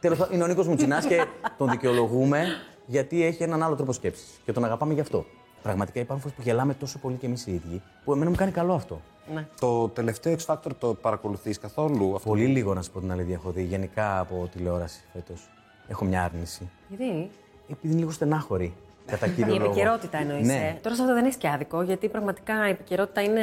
Τέλος 0.00 0.18
πάντων, 0.18 0.34
είναι 0.34 0.44
ο 0.44 0.46
Νίκος 0.46 0.66
Μουτσινά 0.68 1.02
και 1.06 1.24
τον 1.58 1.70
δικαιολογούμε 1.70 2.44
γιατί 2.86 3.24
έχει 3.24 3.42
έναν 3.42 3.62
άλλο 3.62 3.74
τρόπο 3.76 3.92
σκέψης. 3.92 4.40
Και 4.44 4.52
τον 4.52 4.64
αγαπάμε 4.64 4.94
γι' 4.94 5.00
αυτό. 5.00 5.24
Πραγματικά 5.62 6.00
υπάρχουν 6.00 6.20
φορές 6.22 6.36
που 6.36 6.42
γελάμε 6.42 6.74
τόσο 6.74 6.98
πολύ 6.98 7.16
κι 7.16 7.26
εμείς 7.26 7.46
οι 7.46 7.52
ίδιοι, 7.52 7.82
που 8.04 8.12
εμένα 8.12 8.30
μου 8.30 8.36
κάνει 8.36 8.50
καλό 8.50 8.74
αυτό. 8.74 9.00
Ναι. 9.34 9.46
Το 9.60 9.88
τελευταίο 9.88 10.36
X 10.38 10.54
Factor 10.54 10.70
το 10.78 10.94
παρακολουθείς 10.94 11.58
καθόλου 11.58 12.14
αυτό; 12.16 12.28
Πολύ 12.28 12.46
λίγο 12.46 12.74
να 12.74 12.82
σου 12.82 12.90
πω 12.90 13.00
την 13.00 13.12
αλήθεια 13.12 13.34
έχω 13.34 13.50
δει 13.50 13.62
γενικά 13.62 14.18
από 14.18 14.48
τηλεόραση 14.52 15.00
φέτος. 15.12 15.50
Έχω 15.88 16.04
μια 16.04 16.22
άρνηση. 16.24 16.70
Γιατί; 16.88 17.30
Επειδή 17.70 17.88
είναι 17.92 17.98
λίγο 17.98 18.10
στενάχωρη. 18.10 18.72
Κατά 19.06 19.28
κύριο 19.28 19.54
Η 19.54 19.58
λόγο. 19.58 19.70
επικαιρότητα 19.70 20.18
εννοεί. 20.18 20.42
Ναι. 20.42 20.78
Τώρα 20.82 20.94
σε 20.94 21.02
αυτό 21.02 21.14
δεν 21.14 21.24
έχεις 21.24 21.36
και 21.36 21.48
άδικο, 21.48 21.82
γιατί 21.82 22.08
πραγματικά 22.08 22.66
η 22.68 22.70
επικαιρότητα 22.70 23.22
είναι, 23.22 23.40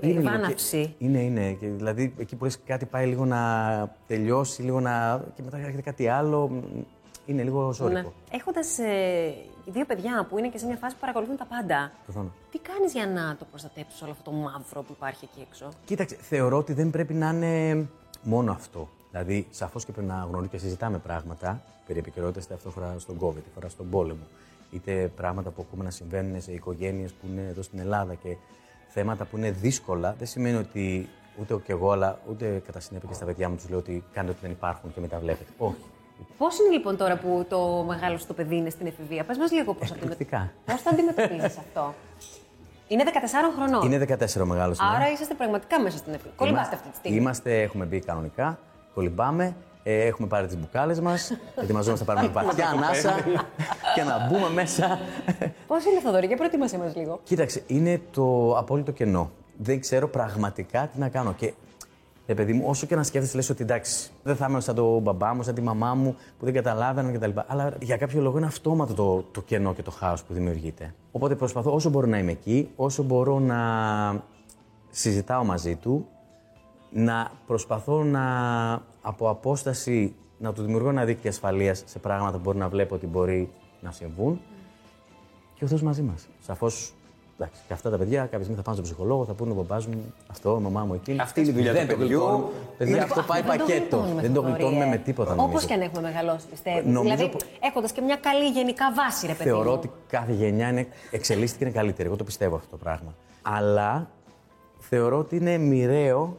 Είναι 0.00 0.12
λίγο 0.20 0.22
βάναυση. 0.22 0.94
και- 0.98 1.04
Είναι, 1.04 1.18
είναι. 1.20 1.52
Και 1.52 1.66
δηλαδή 1.66 2.14
εκεί 2.18 2.36
που 2.36 2.44
λες 2.44 2.58
κάτι 2.66 2.86
πάει 2.86 3.06
λίγο 3.06 3.24
να 3.24 3.38
τελειώσει, 4.06 4.62
λίγο 4.62 4.80
να. 4.80 5.24
και 5.34 5.42
μετά 5.42 5.56
έρχεται 5.58 5.82
κάτι 5.82 6.08
άλλο. 6.08 6.48
μ, 6.48 6.60
Είναι 7.26 7.42
λίγο 7.42 7.72
ζώρικο. 7.72 7.98
Ναι. 8.00 8.06
Έχοντας 8.30 8.78
ε, 8.78 9.34
δύο 9.66 9.84
παιδιά 9.84 10.26
που 10.28 10.38
είναι 10.38 10.48
και 10.48 10.58
σε 10.58 10.66
μια 10.66 10.76
φάση 10.76 10.94
που 10.94 11.00
παρακολουθούν 11.00 11.36
τα 11.36 11.44
πάντα, 11.44 11.92
Προφανώς. 12.04 12.30
τι 12.50 12.58
κάνεις 12.58 12.92
για 12.92 13.06
να 13.06 13.36
το 13.38 13.44
προστατέψεις 13.50 14.02
όλο 14.02 14.10
αυτό 14.10 14.30
το 14.30 14.36
μαύρο 14.36 14.82
που 14.82 14.92
υπάρχει 14.96 15.28
εκεί 15.32 15.46
έξω; 15.50 15.68
Κοίταξε, 15.84 16.16
θεωρώ 16.20 16.56
ότι 16.56 16.72
δεν 16.72 16.90
πρέπει 16.90 17.14
να 17.14 17.28
είναι 17.30 17.86
μόνο 18.22 18.52
αυτό. 18.52 18.88
Δηλαδή, 19.10 19.46
σαφώς 19.50 19.84
και 19.84 19.92
πρέπει 19.92 20.06
να 20.06 20.14
γνωρίζουμε 20.14 20.46
και 20.48 20.58
συζητάμε 20.58 20.98
πράγματα 20.98 21.62
περί 21.86 21.98
επικαιρότητας, 21.98 22.44
είτε 22.44 22.54
αυτό 22.54 22.70
φορά 22.70 22.94
στον 22.98 23.18
COVID, 23.20 23.36
είτε 23.36 23.48
φορά 23.54 23.68
στον 23.68 23.90
πόλεμο, 23.90 24.26
είτε 24.70 25.10
πράγματα 25.16 25.50
που 25.50 25.64
ακούμε 25.66 25.84
να 25.84 25.90
συμβαίνουν 25.90 26.40
σε 26.40 26.52
οικογένειες 26.52 27.12
που 27.12 27.26
είναι 27.30 27.46
εδώ 27.50 27.62
στην 27.62 27.78
Ελλάδα 27.78 28.14
και 28.14 28.36
θέματα 28.88 29.24
που 29.24 29.36
είναι 29.36 29.50
δύσκολα. 29.50 30.14
Δεν 30.18 30.26
σημαίνει 30.26 30.56
ότι 30.56 31.08
ούτε 31.40 31.56
και 31.66 31.72
εγώ, 31.72 31.90
αλλά 31.90 32.18
ούτε 32.30 32.62
κατά 32.66 32.80
συνέπεια 32.80 33.08
και 33.08 33.14
στα 33.14 33.24
παιδιά 33.24 33.48
μου 33.48 33.56
τους 33.56 33.68
λέω 33.68 33.78
ότι 33.78 34.04
κάντε 34.12 34.30
ότι 34.30 34.38
δεν 34.42 34.50
υπάρχουν 34.50 34.92
και 34.94 35.00
μην 35.00 35.08
τα 35.08 35.18
βλέπετε. 35.18 35.50
Όχι. 35.58 35.84
Πώς 36.38 36.58
είναι 36.58 36.68
λοιπόν 36.68 36.96
τώρα 36.96 37.16
που 37.16 37.46
το 37.48 37.84
μεγάλο 37.86 38.18
στο 38.18 38.34
παιδί 38.34 38.56
είναι 38.56 38.70
στην 38.70 38.86
εφηβεία, 38.86 39.24
πες 39.24 39.38
μας 39.38 39.52
λίγο 39.52 39.74
πώς 39.74 39.90
Εκπληκτικά. 39.90 40.52
Πώς 40.64 40.82
το 40.82 40.90
αντιμετωπίζεις 40.92 41.58
αυτό; 41.64 41.94
Είναι 42.88 43.04
14 43.04 43.08
χρονών. 43.56 43.92
Είναι 43.92 44.06
14 44.08 44.42
ο 44.42 44.44
μεγάλο. 44.44 44.74
Άρα 44.78 45.10
είσαστε 45.10 45.34
πραγματικά 45.34 45.80
μέσα 45.80 45.96
στην 45.96 46.12
εφηβεία. 46.12 46.32
Κολυμπάστε 46.36 46.74
αυτή 46.74 46.88
τη 46.88 46.96
στιγμή. 46.96 47.18
Είμαστε, 47.18 47.62
έχουμε 47.62 47.84
μπει 47.84 48.00
κανονικά, 48.00 48.58
κολυμπάμε, 48.98 49.56
ε, 49.82 50.06
έχουμε 50.06 50.28
πάρει 50.28 50.46
τις 50.46 50.58
μπουκάλες 50.58 51.00
μας, 51.00 51.30
ετοιμαζόμαστε 51.62 52.04
να 52.04 52.14
πάρουμε 52.14 52.32
βαθιά 52.32 52.68
ανάσα 52.68 53.14
και 53.94 54.02
να 54.02 54.26
μπούμε 54.26 54.50
μέσα. 54.54 54.98
Πώς 55.66 55.84
είναι, 55.84 56.00
Θοδωρή, 56.00 56.26
για 56.26 56.36
προετοίμασέ 56.36 56.78
μας 56.78 56.96
λίγο. 56.96 57.20
Κοίταξε, 57.22 57.62
είναι 57.66 58.00
το 58.10 58.56
απόλυτο 58.58 58.92
κενό. 58.92 59.30
Δεν 59.56 59.80
ξέρω 59.80 60.08
πραγματικά 60.08 60.88
τι 60.92 60.98
να 60.98 61.08
κάνω. 61.08 61.32
Και 61.32 61.52
ε, 62.26 62.34
παιδί 62.34 62.52
μου, 62.52 62.64
όσο 62.66 62.86
και 62.86 62.96
να 62.96 63.02
σκέφτεσαι, 63.02 63.36
λες 63.36 63.50
ότι 63.50 63.62
εντάξει, 63.62 64.10
δεν 64.22 64.36
θα 64.36 64.46
είμαι 64.48 64.60
σαν 64.60 64.74
τον 64.74 65.00
μπαμπά 65.00 65.34
μου, 65.34 65.42
σαν 65.42 65.54
τη 65.54 65.60
μαμά 65.60 65.94
μου 65.94 66.16
που 66.38 66.44
δεν 66.44 66.54
καταλάβαιναν 66.54 67.12
κτλ. 67.12 67.30
Αλλά 67.46 67.72
για 67.80 67.96
κάποιο 67.96 68.20
λόγο 68.20 68.36
είναι 68.36 68.46
αυτόματο 68.46 68.94
το, 68.94 69.24
το 69.32 69.40
κενό 69.40 69.74
και 69.74 69.82
το 69.82 69.90
χάος 69.90 70.22
που 70.22 70.32
δημιουργείται. 70.32 70.94
Οπότε 71.12 71.34
προσπαθώ 71.34 71.74
όσο 71.74 71.90
μπορώ 71.90 72.06
να 72.06 72.18
είμαι 72.18 72.30
εκεί, 72.30 72.70
όσο 72.76 73.02
μπορώ 73.02 73.38
να 73.38 73.58
συζητάω 74.90 75.44
μαζί 75.44 75.74
του, 75.74 76.06
να 76.90 77.30
προσπαθώ 77.46 78.02
να 78.04 78.24
από 79.02 79.28
απόσταση 79.28 80.14
να 80.38 80.52
του 80.52 80.62
δημιουργώ 80.62 80.88
ένα 80.88 81.04
δίκτυο 81.04 81.30
ασφαλείας 81.30 81.82
σε 81.86 81.98
πράγματα 81.98 82.36
που 82.36 82.42
μπορεί 82.42 82.58
να 82.58 82.68
βλέπω 82.68 82.94
ότι 82.94 83.06
μπορεί 83.06 83.50
να 83.80 83.90
συμβούν 83.90 84.40
και 85.54 85.64
ο 85.64 85.66
Θεός 85.66 85.82
μαζί 85.82 86.02
μας. 86.02 86.26
Σαφώς. 86.40 86.92
Εντάξει, 87.40 87.60
και 87.66 87.72
αυτά 87.72 87.90
τα 87.90 87.98
παιδιά 87.98 88.20
κάποια 88.20 88.38
στιγμή 88.38 88.56
θα 88.56 88.62
πάνε 88.62 88.76
στον 88.76 88.88
ψυχολόγο, 88.88 89.24
θα 89.24 89.32
πούνε 89.32 89.50
ο 89.50 89.54
μπαμπάς 89.54 89.86
μου 89.86 90.14
αυτό, 90.26 90.56
η 90.60 90.62
μαμά 90.62 90.84
μου 90.84 90.94
εκείνη. 90.94 91.20
Αυτή 91.20 91.40
είναι 91.40 91.48
η 91.50 91.52
δουλειά 91.52 91.72
Δεν 91.72 91.86
του 91.86 91.92
το 91.92 91.98
παιδιού. 91.98 92.18
γλιτώνουμε. 92.18 92.46
Παιδιά, 92.78 93.02
αυτό 93.02 93.22
πάει 93.22 93.42
Δεν 93.42 93.50
το 93.50 93.56
πακέτο. 93.64 93.80
γλιτώνουμε, 93.96 94.20
Δεν 94.20 94.32
το 94.32 94.40
Θοδωρή, 94.40 94.52
γλιτώνουμε 94.62 94.84
ε. 94.84 94.88
με 94.88 94.96
τίποτα. 94.96 95.32
Όπως 95.32 95.44
νομίζω. 95.46 95.66
και 95.66 95.74
αν 95.74 95.80
έχουμε 95.80 96.00
μεγαλώσει, 96.02 96.46
πιστεύω. 96.50 96.80
Νομίζω 96.90 97.02
δηλαδή, 97.16 97.28
που- 97.28 97.38
έχοντας 97.60 97.92
και 97.92 98.00
μια 98.00 98.16
καλή 98.16 98.48
γενικά 98.48 98.92
βάση, 98.92 99.26
ρε 99.26 99.32
παιδί. 99.32 99.48
Θεωρώ 99.48 99.70
μου. 99.70 99.76
ότι 99.76 99.90
κάθε 100.08 100.32
γενιά 100.32 100.68
είναι, 100.68 100.86
εξελίσσεται 101.10 101.58
και 101.58 101.64
είναι 101.64 101.74
καλύτερη. 101.78 102.08
Εγώ 102.08 102.16
το 102.16 102.24
πιστεύω 102.24 102.56
αυτό 102.56 102.70
το 102.70 102.76
πράγμα. 102.76 103.14
Αλλά 103.42 104.10
θεωρώ 104.78 105.18
ότι 105.18 105.36
είναι 105.36 105.56
μοιραίο 105.58 106.36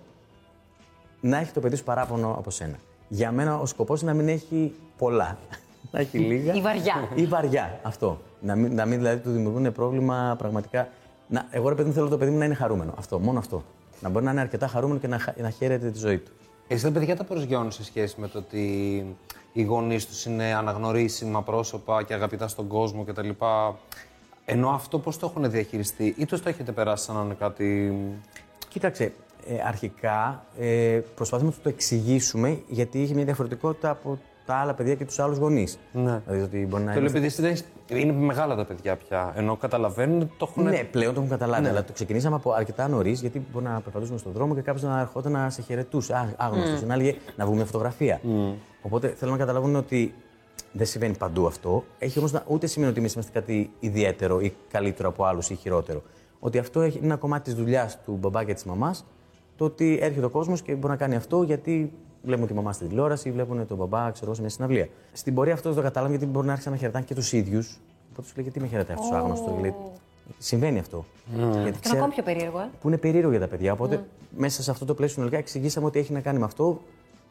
να 1.22 1.38
έχει 1.38 1.52
το 1.52 1.60
παιδί 1.60 1.76
σου 1.76 1.84
παράπονο 1.84 2.36
από 2.38 2.50
σένα. 2.50 2.76
Για 3.08 3.32
μένα 3.32 3.60
ο 3.60 3.66
σκοπός 3.66 4.02
είναι 4.02 4.12
να 4.12 4.18
μην 4.18 4.28
έχει 4.28 4.74
πολλά. 4.98 5.38
να 5.92 6.00
έχει 6.00 6.18
λίγα. 6.18 6.54
Ή 6.54 6.62
βαριά. 6.62 7.10
Ή 7.16 7.26
βαριά. 7.26 7.80
Αυτό. 7.84 8.22
Να 8.42 8.56
μην, 8.56 8.76
να 8.76 8.86
μην 8.86 8.98
δηλαδή 8.98 9.22
του 9.22 9.32
δημιουργούν 9.32 9.72
πρόβλημα 9.72 10.36
πραγματικά. 10.38 10.88
Να, 11.28 11.48
εγώ 11.52 11.70
ρε 11.70 11.76
παιδί 11.76 11.88
μου 11.88 11.94
θέλω 11.94 12.08
το 12.08 12.18
παιδί 12.18 12.32
μου 12.32 12.38
να 12.38 12.46
είναι 12.46 12.54
χαρούμενο. 12.54 12.94
Αυτό. 12.98 13.20
Μόνο 13.20 13.40
αυτό. 13.40 13.64
Να 14.02 14.10
μπορεί 14.10 14.26
να 14.26 14.32
είναι 14.32 14.40
αρκετά 14.42 14.68
χαρούμενο 14.68 15.00
και 15.00 15.08
να, 15.08 15.20
χα- 15.20 15.34
να 15.42 15.50
χαίρεται 15.50 15.90
τη 15.92 15.98
ζωή 16.00 16.18
του. 16.18 16.32
Εσύ 16.68 16.84
τα 16.84 16.92
παιδιά 16.92 17.16
τα 17.16 17.24
προσγειώνουν 17.24 17.72
σε 17.72 17.84
σχέση 17.84 18.16
με 18.20 18.28
το 18.28 18.38
ότι 18.38 18.66
οι 19.54 19.62
γονείς 19.64 20.06
τους 20.08 20.26
είναι 20.26 20.54
αναγνωρίσιμα 20.54 21.44
πρόσωπα 21.44 22.04
και 22.04 22.14
αγαπητά 22.14 22.48
στον 22.48 22.68
κόσμο 22.68 23.04
κτλ. 23.04 23.30
Ενώ 24.46 24.70
αυτό 24.70 25.00
πώς 25.00 25.18
το 25.18 25.26
έχουν 25.26 25.52
διαχειριστεί, 25.52 26.14
ή 26.18 26.26
το 26.26 26.42
το 26.42 26.50
έχετε 26.50 26.72
περάσει 26.72 27.04
σαν 27.06 27.16
να 27.16 27.22
είναι 27.22 27.34
κάτι. 27.40 27.94
Κοίταξε, 28.68 29.14
ε, 29.48 29.54
αρχικά 29.68 30.44
ε, 30.60 31.00
προσπαθούμε 31.16 31.50
να 31.50 31.56
του 31.56 31.62
το 31.64 31.70
εξηγήσουμε 31.70 32.62
γιατί 32.68 33.02
είχε 33.02 33.14
μια 33.14 33.24
διαφορετικότητα 33.26 33.90
από 33.90 34.20
τα 34.46 34.56
άλλα 34.56 34.74
παιδιά 34.74 34.96
και 34.96 35.06
τους 35.06 35.20
άλλους 35.20 35.38
γονείς. 35.38 35.80
Ναι. 35.92 36.22
Δηλαδή 36.26 36.44
ότι 36.44 36.58
μπορεί 36.70 36.84
να 36.84 36.92
Θέλω 36.92 37.00
είμαστε- 37.08 37.08
επειδή 37.08 37.26
εσύ 37.26 37.42
δεν 37.42 37.52
έχεις- 37.52 37.66
είναι 38.04 38.12
μεγάλα 38.14 38.56
τα 38.56 38.66
παιδιά 38.66 38.96
πια. 38.96 39.34
Ενώ 39.36 39.56
καταλαβαίνουν, 39.58 40.32
το 40.38 40.48
έχουν. 40.50 40.64
Ναι, 40.64 40.84
πλέον 40.84 41.14
το 41.14 41.20
έχουν 41.20 41.32
καταλάβει. 41.32 41.68
Αλλά 41.68 41.84
το 41.84 41.94
ξεκινήσαμε 41.94 42.36
από 42.36 42.52
αρκετά 42.52 42.88
νωρίς, 42.88 43.22
γιατί 43.22 43.46
μπορεί 43.52 43.66
να 43.66 43.80
περπατούσαμε 43.82 44.18
στον 44.18 44.32
δρόμο 44.32 44.56
και 44.56 44.62
κάποιος 44.62 44.84
να 44.84 45.00
ερχόταν 45.00 45.32
να 45.32 45.50
σε 45.50 45.62
χαιρετούσε. 45.62 46.14
Α, 46.14 46.34
άγνωστος. 46.38 46.82
Να 46.84 46.94
έλεγε 46.94 47.16
να 47.36 47.44
βγούμε 47.44 47.58
μια 47.58 47.66
φωτογραφία. 47.66 48.22
Οπότε 48.82 49.08
θέλω 49.18 49.32
να 49.32 49.38
καταλάβουν 49.38 49.76
ότι 49.76 50.14
δεν 50.72 50.86
συμβαίνει 50.86 51.16
παντού 51.18 51.46
αυτό. 51.48 51.84
Έχει 52.00 52.20
όμως 52.20 52.34
ούτε 52.48 52.68
σημαίνει 52.68 52.92
ότι 52.92 53.00
εμείς 53.00 53.14
είμαστε 53.14 53.32
κάτι 53.40 53.72
ιδιαίτερο 53.80 54.40
ή 54.40 54.54
καλύτερο 54.72 55.10
από 55.10 55.24
άλλους 55.24 55.50
ή 55.50 55.56
χειρότερο. 55.56 56.02
Ότι 56.40 56.58
αυτό 56.58 56.82
έχει- 56.82 56.98
είναι 56.98 57.06
ένα 57.06 57.16
κομμάτι 57.16 57.44
της 57.44 57.54
δουλειάς 57.54 57.98
του 58.06 58.18
μπαμπά 58.22 58.44
και 58.44 58.54
της 58.54 58.64
μαμάς. 58.64 59.06
Το 59.60 59.66
ότι 59.66 59.98
έρχεται 60.02 60.26
ο 60.26 60.30
κόσμος 60.30 60.62
και 60.62 60.76
μπορεί 60.76 60.88
να 60.88 60.96
κάνει 60.96 61.16
αυτό 61.16 61.44
γιατί 61.44 61.92
βλέπουν 62.24 62.48
τη 62.48 62.54
μαμά 62.54 62.74
στην 62.74 62.88
τηλεόραση 62.88 63.30
ή 63.30 63.32
βλέπουν 63.32 63.68
τον 63.68 63.78
μπαμπά 63.78 64.12
ξέρω, 64.12 64.26
εγώ, 64.26 64.34
σε 64.34 64.42
μια 64.42 64.50
συναυλία. 64.50 64.88
Στην 65.12 65.34
πορεία 65.34 65.54
αυτό 65.54 65.70
δεν 65.70 65.78
το 65.78 65.84
κατάλαβε 65.84 66.16
γιατί 66.16 66.32
μπορεί 66.32 66.46
να 66.46 66.52
άρχισαν 66.52 66.72
να 66.74 66.78
χαιρετάνε 66.78 67.06
και 67.06 67.16
τους 67.16 67.34
ίδιους. 67.34 67.80
Οπότε 68.12 68.28
σου 68.28 68.34
λέει 68.36 68.44
γιατί 68.44 68.60
με 68.60 68.68
χαιρετάει 68.68 68.96
αυτός 68.96 69.12
ο 69.12 69.16
άγνωστος; 69.16 69.54
Λέει, 69.62 69.74
Συμβαίνει 70.38 70.80
αυτό. 70.80 71.06
Γιατί 71.36 71.58
Είναι 71.58 71.72
ξέρω- 71.82 71.98
ακόμη 71.98 72.14
πιο 72.14 72.24
περίεργο, 72.24 72.60
ε. 72.60 72.70
που 72.82 72.88
είναι 72.88 72.98
περίεργο 72.98 73.30
για 73.32 73.40
τα 73.40 73.48
παιδιά. 73.48 73.72
Οπότε 73.74 74.04
μέσα 74.38 74.64
σε 74.64 74.72
αυτό 74.72 74.86
το 74.86 74.94
πλαίσιο 74.94 75.14
συνολικά 75.16 75.38
εξηγήσαμε 75.38 75.86
ότι 75.86 76.00
έχει 76.00 76.14
να 76.14 76.20
κάνει 76.20 76.40
με 76.40 76.46
αυτό. 76.46 76.80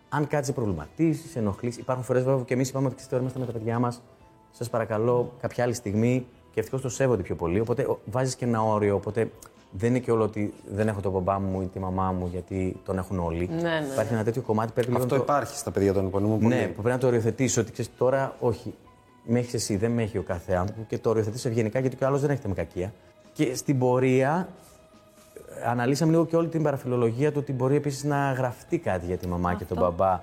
Αν 0.09 0.27
κάτι 0.27 0.47
σε 0.47 0.53
προβληματίσει, 0.53 1.29
σε 1.29 1.39
ενοχλήσει. 1.39 1.81
Υπάρχουν 1.81 2.05
φορές 2.05 2.23
βέβαια 2.23 2.39
που 2.39 2.45
και 2.45 2.55
εμείς 2.55 2.69
είπαμε 2.69 2.87
ότι 2.87 2.95
ξέρετε, 2.97 3.17
είμαστε 3.21 3.39
με 3.39 3.47
τα 3.47 3.53
παιδιά 3.53 3.79
μας. 3.79 4.03
Σας 4.51 4.71
παρακαλώ 4.71 5.33
κάποια 5.41 5.65
άλλη 5.65 5.75
στιγμή 5.75 6.27
και 6.53 6.61
ευτυχώς 6.61 6.81
το 6.83 6.89
σέβονται 6.89 7.23
πιο 7.23 7.35
πολύ. 7.35 7.61
Οπότε 7.61 7.87
βάζεις 8.05 8.37
και 8.37 8.45
ένα 8.45 8.63
όριο. 8.63 8.95
Οπότε 8.95 9.31
δεν 9.71 9.91
είναι 9.91 9.99
και 9.99 10.11
όλο 10.11 10.23
ότι 10.23 10.55
δεν 10.69 10.89
έχω 10.89 11.01
τον 11.01 11.13
μπαμπά 11.13 11.39
μου 11.41 11.61
ή 11.61 11.67
τη 11.67 11.79
μαμά 11.79 12.13
μου 12.13 12.29
γιατί 12.33 12.77
τον 12.85 12.99
έχουν 12.99 13.19
όλοι. 13.19 13.49
Ναι, 13.55 13.63
ναι, 13.63 13.87
Υπάρχει 13.93 14.13
ένα 14.13 14.25
τέτοιο 14.25 14.43
κομμάτι 14.43 14.73
πρέπει 14.73 14.89
λίγο 14.89 15.03
Αυτό 15.03 15.15
να 15.15 15.21
το... 15.21 15.27
υπάρχει 15.33 15.57
στα 15.57 15.71
παιδιά 15.71 15.93
των 15.93 16.07
υπονομών 16.07 16.41
πολύ. 16.41 16.55
Ναι, 16.55 16.67
που 16.67 16.73
πρέπει 16.73 16.89
να 16.89 16.99
το 16.99 17.07
οριοθετήσει 17.07 17.61
ότι 17.61 17.73
ξέρεις 17.73 17.91
τώρα, 17.99 18.35
όχι. 18.41 18.75
Με 19.31 19.39
έχεις 19.39 19.55
εσύ, 19.55 19.77
δεν 19.77 19.91
με 19.91 20.03
έχει 20.03 20.19
ο 20.19 20.23
κάθε 20.23 20.55
άνθρωπο 20.55 20.83
και 20.89 20.99
το 20.99 21.11
οριοθετήσει 21.11 21.49
ευγενικά 21.49 21.81
γιατί 21.81 21.97
και 21.97 22.05
ο 22.05 22.07
άλλος 22.07 22.21
δεν 22.21 22.31
έχετε 22.31 22.49
με 22.49 22.55
κακία. 22.55 22.93
Και 23.33 23.55
στην 23.55 23.79
πορεία 23.79 24.49
ε, 25.63 25.69
αναλύσαμε 25.69 26.11
λίγο 26.11 26.27
και 26.27 26.37
όλη 26.37 26.49
την 26.49 26.63
παραφιλολογία 26.63 27.33
του 27.33 27.39
ότι 27.41 27.53
μπορεί 27.53 27.77
επίσης 27.77 28.05
να 28.05 28.33
γραφτεί 28.33 28.79
κάτι 28.79 29.07
για 29.07 29.17
τη 29.17 29.27
μαμά 29.27 29.55
και 29.55 29.65
τον 29.65 29.77
μπαμπά 29.79 30.21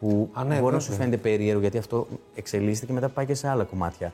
που 0.00 0.30
Α, 0.32 0.44
ναι, 0.44 0.60
μπορεί 0.60 0.74
να 0.74 0.80
σου 0.80 0.90
βέβαια. 0.90 1.04
φαίνεται 1.04 1.22
περίεργο 1.22 1.60
γιατί 1.60 1.78
αυτό 1.78 2.06
εξελίσσεται 2.34 2.86
και 2.86 2.92
μετά 2.92 3.08
πάει 3.08 3.26
και 3.26 3.34
σε 3.34 3.48
άλλα 3.48 3.64
κομμάτια. 3.64 4.12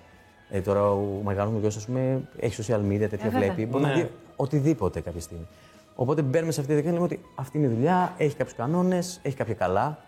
Ε, 0.50 0.60
τώρα 0.60 0.90
ο 0.90 1.20
μεγάλος 1.24 1.52
μου 1.52 1.58
γιος, 1.58 1.76
ας 1.76 1.86
πούμε, 1.86 2.20
έχει 2.38 2.62
social 2.66 2.78
media, 2.78 2.98
τέτοια 3.10 3.18
βέβαια. 3.30 3.40
βλέπει. 3.40 3.66
Μπορεί 3.66 3.82
να 3.84 3.88
Ναι. 3.88 4.02
δει 4.02 4.10
οτιδήποτε 4.36 5.00
κάποια 5.00 5.20
στιγμή. 5.20 5.46
Οπότε 5.96 6.22
μπαίνουμε 6.22 6.52
σε 6.52 6.60
αυτή 6.60 6.74
τη 6.74 6.80
διαδικασία 6.80 7.08
και 7.08 7.14
λέμε 7.14 7.30
ότι 7.30 7.40
αυτή 7.40 7.58
είναι 7.58 7.66
η 7.66 7.70
δουλειά, 7.70 8.12
έχει 8.16 8.36
κάποιους 8.36 8.56
κανόνες, 8.56 9.20
έχει 9.22 9.36
κάποια 9.36 9.54
καλά, 9.54 9.98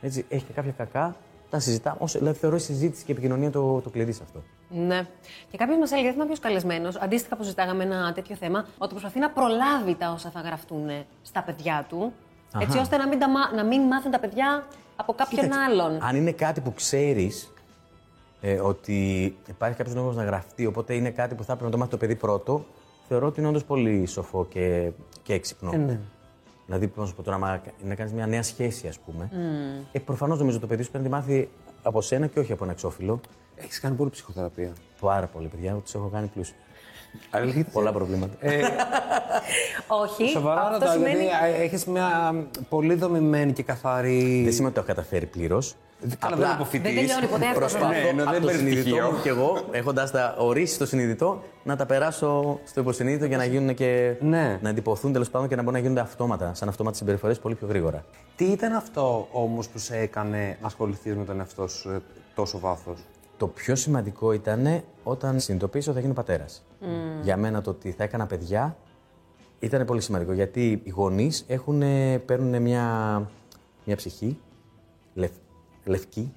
έτσι, 0.00 0.24
έχει 0.28 0.44
και 0.44 0.52
κάποια 0.52 0.72
κακά. 0.76 1.16
τα 1.50 1.60
συζητάμε. 1.60 1.96
Όσο, 2.00 2.18
δηλαδή 2.18 2.38
θεωρώ 2.38 2.56
η 2.56 2.58
συζήτηση 2.58 3.04
και 3.04 3.12
η 3.12 3.14
επικοινωνία 3.14 3.50
το, 3.50 3.80
το 3.80 3.90
κλειδί 3.90 4.12
σε 4.12 4.22
αυτό. 4.24 4.42
Ναι. 4.68 5.06
Και 5.50 5.56
κάποιο 5.56 5.78
μας 5.78 5.90
έλεγε, 5.92 6.06
δεν 6.06 6.14
ήταν 6.16 6.26
ποιο 6.28 6.36
καλεσμένος, 6.40 6.96
αντίστοιχα 6.96 7.36
που 7.36 7.42
συζητάγαμε 7.42 7.84
ένα 7.84 8.12
τέτοιο 8.12 8.36
θέμα, 8.36 8.66
ότι 8.78 8.90
προσπαθεί 8.90 9.18
να 9.18 9.30
προλάβει 9.30 9.94
τα 9.94 10.10
όσα 10.10 10.30
θα 10.30 10.40
γραφτούν 10.40 10.90
στα 11.22 11.42
παιδιά 11.42 11.86
του, 11.88 12.12
έτσι 12.58 12.78
ώστε 12.78 12.96
να 12.96 13.08
μην, 13.08 13.18
τα, 13.18 13.28
μα- 13.28 13.52
να 13.54 13.64
μην 13.64 13.82
μάθουν 13.82 14.10
τα 14.10 14.18
παιδιά 14.18 14.66
από 14.96 15.12
κάποιον 15.12 15.40
Κοίταξε, 15.40 15.60
άλλον. 15.70 15.98
Αν 16.02 16.16
είναι 16.16 16.32
κάτι 16.32 16.60
που 16.60 16.72
ξέρεις 16.74 17.52
ε, 18.46 18.60
ότι 18.60 19.24
υπάρχει 19.46 19.76
κάποιος 19.76 19.96
λόγος 19.96 20.16
να 20.16 20.24
γραφτεί, 20.24 20.66
οπότε 20.66 20.94
είναι 20.94 21.10
κάτι 21.10 21.34
που 21.34 21.44
θα 21.44 21.52
πρέπει 21.52 21.64
να 21.64 21.70
το 21.70 21.76
μάθει 21.76 21.90
το 21.90 21.96
παιδί 21.96 22.14
πρώτο, 22.14 22.64
θεωρώ 23.08 23.26
ότι 23.26 23.40
είναι 23.40 23.48
όντως 23.48 23.64
πολύ 23.64 24.06
σοφό 24.06 24.46
και, 24.46 24.90
και 25.22 25.32
έξυπνο. 25.32 25.70
Ε, 25.74 25.76
ναι. 25.76 26.00
Δηλαδή, 26.66 26.88
πώς 26.88 26.98
να 26.98 27.06
σου 27.06 27.14
πω 27.14 27.22
τώρα, 27.22 27.36
άμα 27.36 27.60
να 27.84 27.94
κάνεις 27.94 28.12
μια 28.12 28.26
νέα 28.26 28.42
σχέση, 28.42 28.88
ας 28.88 28.98
πούμε. 28.98 29.30
Ε, 29.92 29.98
Προφανώς 29.98 30.38
νομίζω 30.38 30.58
το 30.58 30.66
παιδί 30.66 30.82
σου 30.82 30.90
πρέπει 30.90 31.08
να 31.08 31.10
τη 31.10 31.16
μάθει 31.16 31.48
από 31.82 32.00
σένα 32.00 32.26
και 32.26 32.38
όχι 32.38 32.52
από 32.52 32.64
ένα 32.64 32.72
εξώφυλλο. 32.72 33.20
Έχεις 33.56 33.80
κάνει 33.80 33.96
πολύ 33.96 34.10
ψυχοθεραπεία. 34.10 34.72
Πάρα 35.00 35.26
πολύ, 35.26 35.48
παιδιά, 35.48 35.74
τους 35.74 35.94
έχω 35.94 36.08
κάνει 36.12 36.26
πλούσιο. 36.26 36.56
Αλήθεια. 37.30 37.66
Πολλά 37.72 37.92
προβλήματα. 37.92 38.36
Όχι. 40.02 40.28
Σοβαρά 40.28 40.60
αυτό 40.60 40.72
ρωτάω, 40.72 40.92
σημαίνει... 40.92 41.24
γιατί 41.24 41.62
έχεις 41.62 41.84
μια 41.84 42.34
πολύ 42.68 42.94
δομημένη 42.94 43.52
και 43.52 43.62
καθαρή. 43.62 44.42
Δεν 44.42 44.52
σημαίνει 44.52 44.66
ότι 44.66 44.74
το 44.74 44.80
έχω 44.80 44.86
καταφέρει 44.86 45.26
πλήρως. 45.26 45.76
Καλά, 46.18 46.36
δεν 46.36 46.46
είναι 46.46 46.90
Δεν 46.90 46.94
τελειώνει 46.94 47.26
ποτέ 47.26 47.46
αυτό. 47.46 47.58
Προσπαθώ 47.58 47.88
Ναι, 47.88 47.96
ενώ 47.98 48.22
από 48.22 48.32
δεν 48.32 48.40
το 48.40 48.46
παίρνεις 48.46 48.62
συνειδητό 48.62 48.88
στοιχείο. 48.88 49.10
μου 49.12 49.22
και 49.22 49.28
εγώ, 49.28 49.64
έχοντας 49.70 50.10
τα 50.10 50.34
ορίσει 50.38 50.74
στο 50.74 50.86
συνειδητό, 50.86 51.42
να 51.62 51.76
τα 51.76 51.86
περάσω 51.86 52.60
στο 52.64 52.80
υποσυνείδητο 52.80 53.24
για 53.24 53.36
να 53.36 53.44
γίνουν 53.44 53.74
και. 53.74 54.16
Ναι. 54.20 54.58
να 54.62 54.68
εντυπωθούν 54.68 55.12
τέλος 55.12 55.30
πάντων 55.30 55.48
και 55.48 55.56
να 55.56 55.62
μπορούν 55.62 55.76
να 55.76 55.82
γίνονται 55.86 56.00
αυτόματα, 56.00 56.54
σαν 56.54 56.68
αυτόματα 56.68 56.96
συμπεριφορές 56.96 57.38
πολύ 57.38 57.54
πιο 57.54 57.66
γρήγορα. 57.66 58.04
Τι 58.36 58.44
ήταν 58.44 58.72
αυτό 58.72 59.28
όμως 59.32 59.68
που 59.68 59.78
σε 59.78 59.96
έκανε 59.96 60.56
να 60.60 60.66
ασχοληθείς 60.66 61.16
με 61.16 61.24
τον 61.24 61.38
εαυτό 61.38 61.66
σου 61.68 61.78
σε 61.78 62.02
τόσο 62.34 62.58
βάθος; 62.58 62.98
Το 63.36 63.46
πιο 63.46 63.74
σημαντικό 63.76 64.32
ήταν 64.32 64.82
όταν 65.02 65.40
συνειδητοποίησα 65.40 65.86
ότι 65.90 65.98
θα 65.98 66.04
γίνω 66.04 66.14
πατέρας. 66.14 66.64
Για 67.22 67.36
μένα 67.36 67.60
το 67.62 67.70
ότι 67.70 67.90
θα 67.90 68.02
έκανα 68.04 68.26
παιδιά 68.26 68.76
ήταν 69.58 69.84
πολύ 69.84 70.00
σημαντικό 70.00 70.32
γιατί 70.32 70.80
οι 70.84 70.90
γονείς 70.90 71.46
παίρνουν 72.26 72.62
μια, 72.62 72.86
μια 73.84 73.96
ψυχή 73.96 74.38
λευ, 75.84 76.00
λευκή 76.00 76.32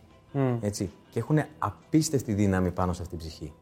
έτσι, 0.62 0.92
και 1.10 1.20
έχουν 1.20 1.40
απίστευτη 1.60 2.34
δύναμη 2.34 2.72
πάνω 2.72 2.94
σε 2.94 3.02
αυτή 3.02 3.18
την 3.18 3.28
ψυχή. 3.28 3.54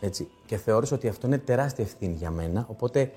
Έτσι. 0.00 0.28
Και 0.46 0.56
θεώρησα 0.56 0.94
ότι 0.94 1.08
αυτό 1.08 1.26
είναι 1.26 1.38
τεράστια 1.38 1.84
ευθύνη 1.84 2.12
για 2.14 2.30
μένα. 2.30 2.64
Οπότε 2.68 3.12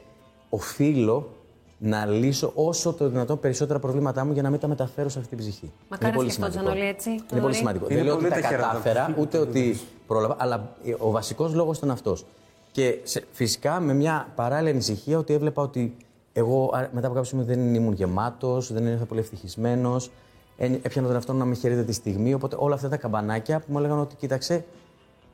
οφείλω 0.49 1.29
να 1.77 2.05
λύσω 2.05 2.51
όσο 2.55 2.93
το 2.93 3.09
δυνατόν 3.09 3.39
περισσότερα 3.39 3.79
προβλήματά 3.79 4.25
μου 4.25 4.33
για 4.33 4.41
να 4.41 4.49
μην 4.49 4.59
τα 4.59 4.67
μεταφέρω 4.67 5.09
σε 5.09 5.19
αυτή 5.19 5.35
την 5.35 5.45
ψυχή. 5.45 5.71
Μακάρι 5.89 6.07
είναι 6.07 6.15
πολύ 6.17 6.29
σκεφτόντουσαν 6.29 6.61
σημαντικό. 6.63 6.81
όλοι 6.85 6.95
έτσι, 6.95 7.09
Είναι 7.09 7.19
Θοδωρή. 7.21 7.41
πολύ 7.41 7.55
σημαντικό. 7.55 7.85
Είναι 7.85 7.95
Δεν 7.95 8.03
λέω 8.03 8.13
ότι 8.13 8.23
πολύ 8.23 8.35
τα 8.35 8.41
ταχερά 8.41 8.61
τα 8.61 8.67
κατάφερα, 8.67 9.15
ούτε 9.19 9.37
ότι 9.37 9.77
πρόλαβα, 10.07 10.35
αλλά 10.39 10.75
ε, 10.85 10.95
ο 10.99 11.11
βασικός 11.11 11.53
λόγος 11.53 11.77
ήταν 11.77 11.91
αυτός. 11.91 12.25
Και 12.71 12.99
σε- 13.03 13.23
φυσικά 13.31 13.79
με 13.79 13.93
μια 13.93 14.27
παράλληλη 14.35 14.69
ανησυχία 14.69 15.17
ότι 15.17 15.33
έβλεπα 15.33 15.61
ότι 15.61 15.95
εγώ 16.33 16.63
α, 16.73 16.79
μετά 16.79 17.07
από 17.07 17.15
κάποιο 17.15 17.23
σημείο 17.23 17.45
δεν 17.45 17.75
ήμουν 17.75 17.93
γεμάτος, 17.93 18.73
δεν 18.73 18.85
ήμουν 18.85 19.07
πολύ 19.07 19.19
ευτυχισμένος. 19.19 20.11
Έπιανα 20.57 21.07
τον 21.07 21.15
εαυτό 21.15 21.33
μου 21.33 21.39
να 21.39 21.45
με 21.45 21.55
χαιρετεί 21.55 21.83
τη 21.83 21.93
στιγμή. 21.93 22.33
Οπότε 22.33 22.55
όλα 22.59 22.75
αυτά 22.75 22.89
τα 22.89 22.97
καμπανάκια 22.97 23.59
που 23.59 23.65
μου 23.67 23.77
έλεγαν 23.77 23.99
ότι 23.99 24.15
κοίταξε, 24.15 24.65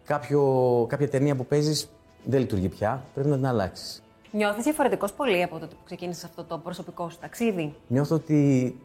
κάποιο, 0.06 0.42
κάποια 0.90 1.10
ταινία 1.10 1.36
που 1.36 1.46
παίζεις 1.46 1.90
δεν 2.26 2.40
λειτουργεί 2.40 2.70
πια, 2.70 3.04
πρέπει 3.14 3.30
να 3.30 3.36
την 3.36 3.46
αλλάξεις. 3.46 4.04
Νιώθεις 4.32 4.64
διαφορετικός 4.64 5.14
πολύ 5.14 5.44
από 5.44 5.60
τότε 5.60 5.76
που 5.76 5.82
ξεκίνησες 5.86 6.24
αυτό 6.24 6.44
το 6.44 6.58
προσωπικό 6.58 7.10
σου 7.10 7.18
ταξίδι; 7.22 7.76
Νιώθω 7.88 8.16
ότι. 8.16 8.76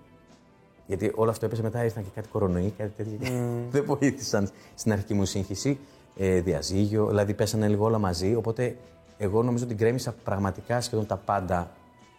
Γιατί 0.86 1.12
όλο 1.14 1.30
αυτό 1.30 1.46
έπεσε 1.46 1.62
μετά, 1.62 1.84
ήρθαν 1.84 2.02
και 2.02 2.08
κάτι 2.14 2.28
κορονοϊ, 2.28 2.74
κάτι 2.78 2.90
τέτοιο. 2.96 3.16
και 3.20 3.30
δεν 3.78 3.84
βοήθησαν 3.84 4.50
στην 4.74 4.92
αρχική 4.92 5.14
μου 5.14 5.24
σύγχυση. 5.24 5.78
Ε, 6.16 6.40
διαζύγιο, 6.40 7.06
δηλαδή 7.06 7.34
πέσανε 7.34 7.68
λίγο 7.68 7.84
όλα 7.84 7.98
μαζί. 7.98 8.34
Οπότε 8.34 8.76
εγώ 9.18 9.42
νομίζω 9.42 9.64
ότι 9.64 9.74
γκρέμισα 9.74 10.14
πραγματικά 10.24 10.80
σχεδόν 10.80 11.06
τα 11.06 11.16
πάντα 11.16 11.70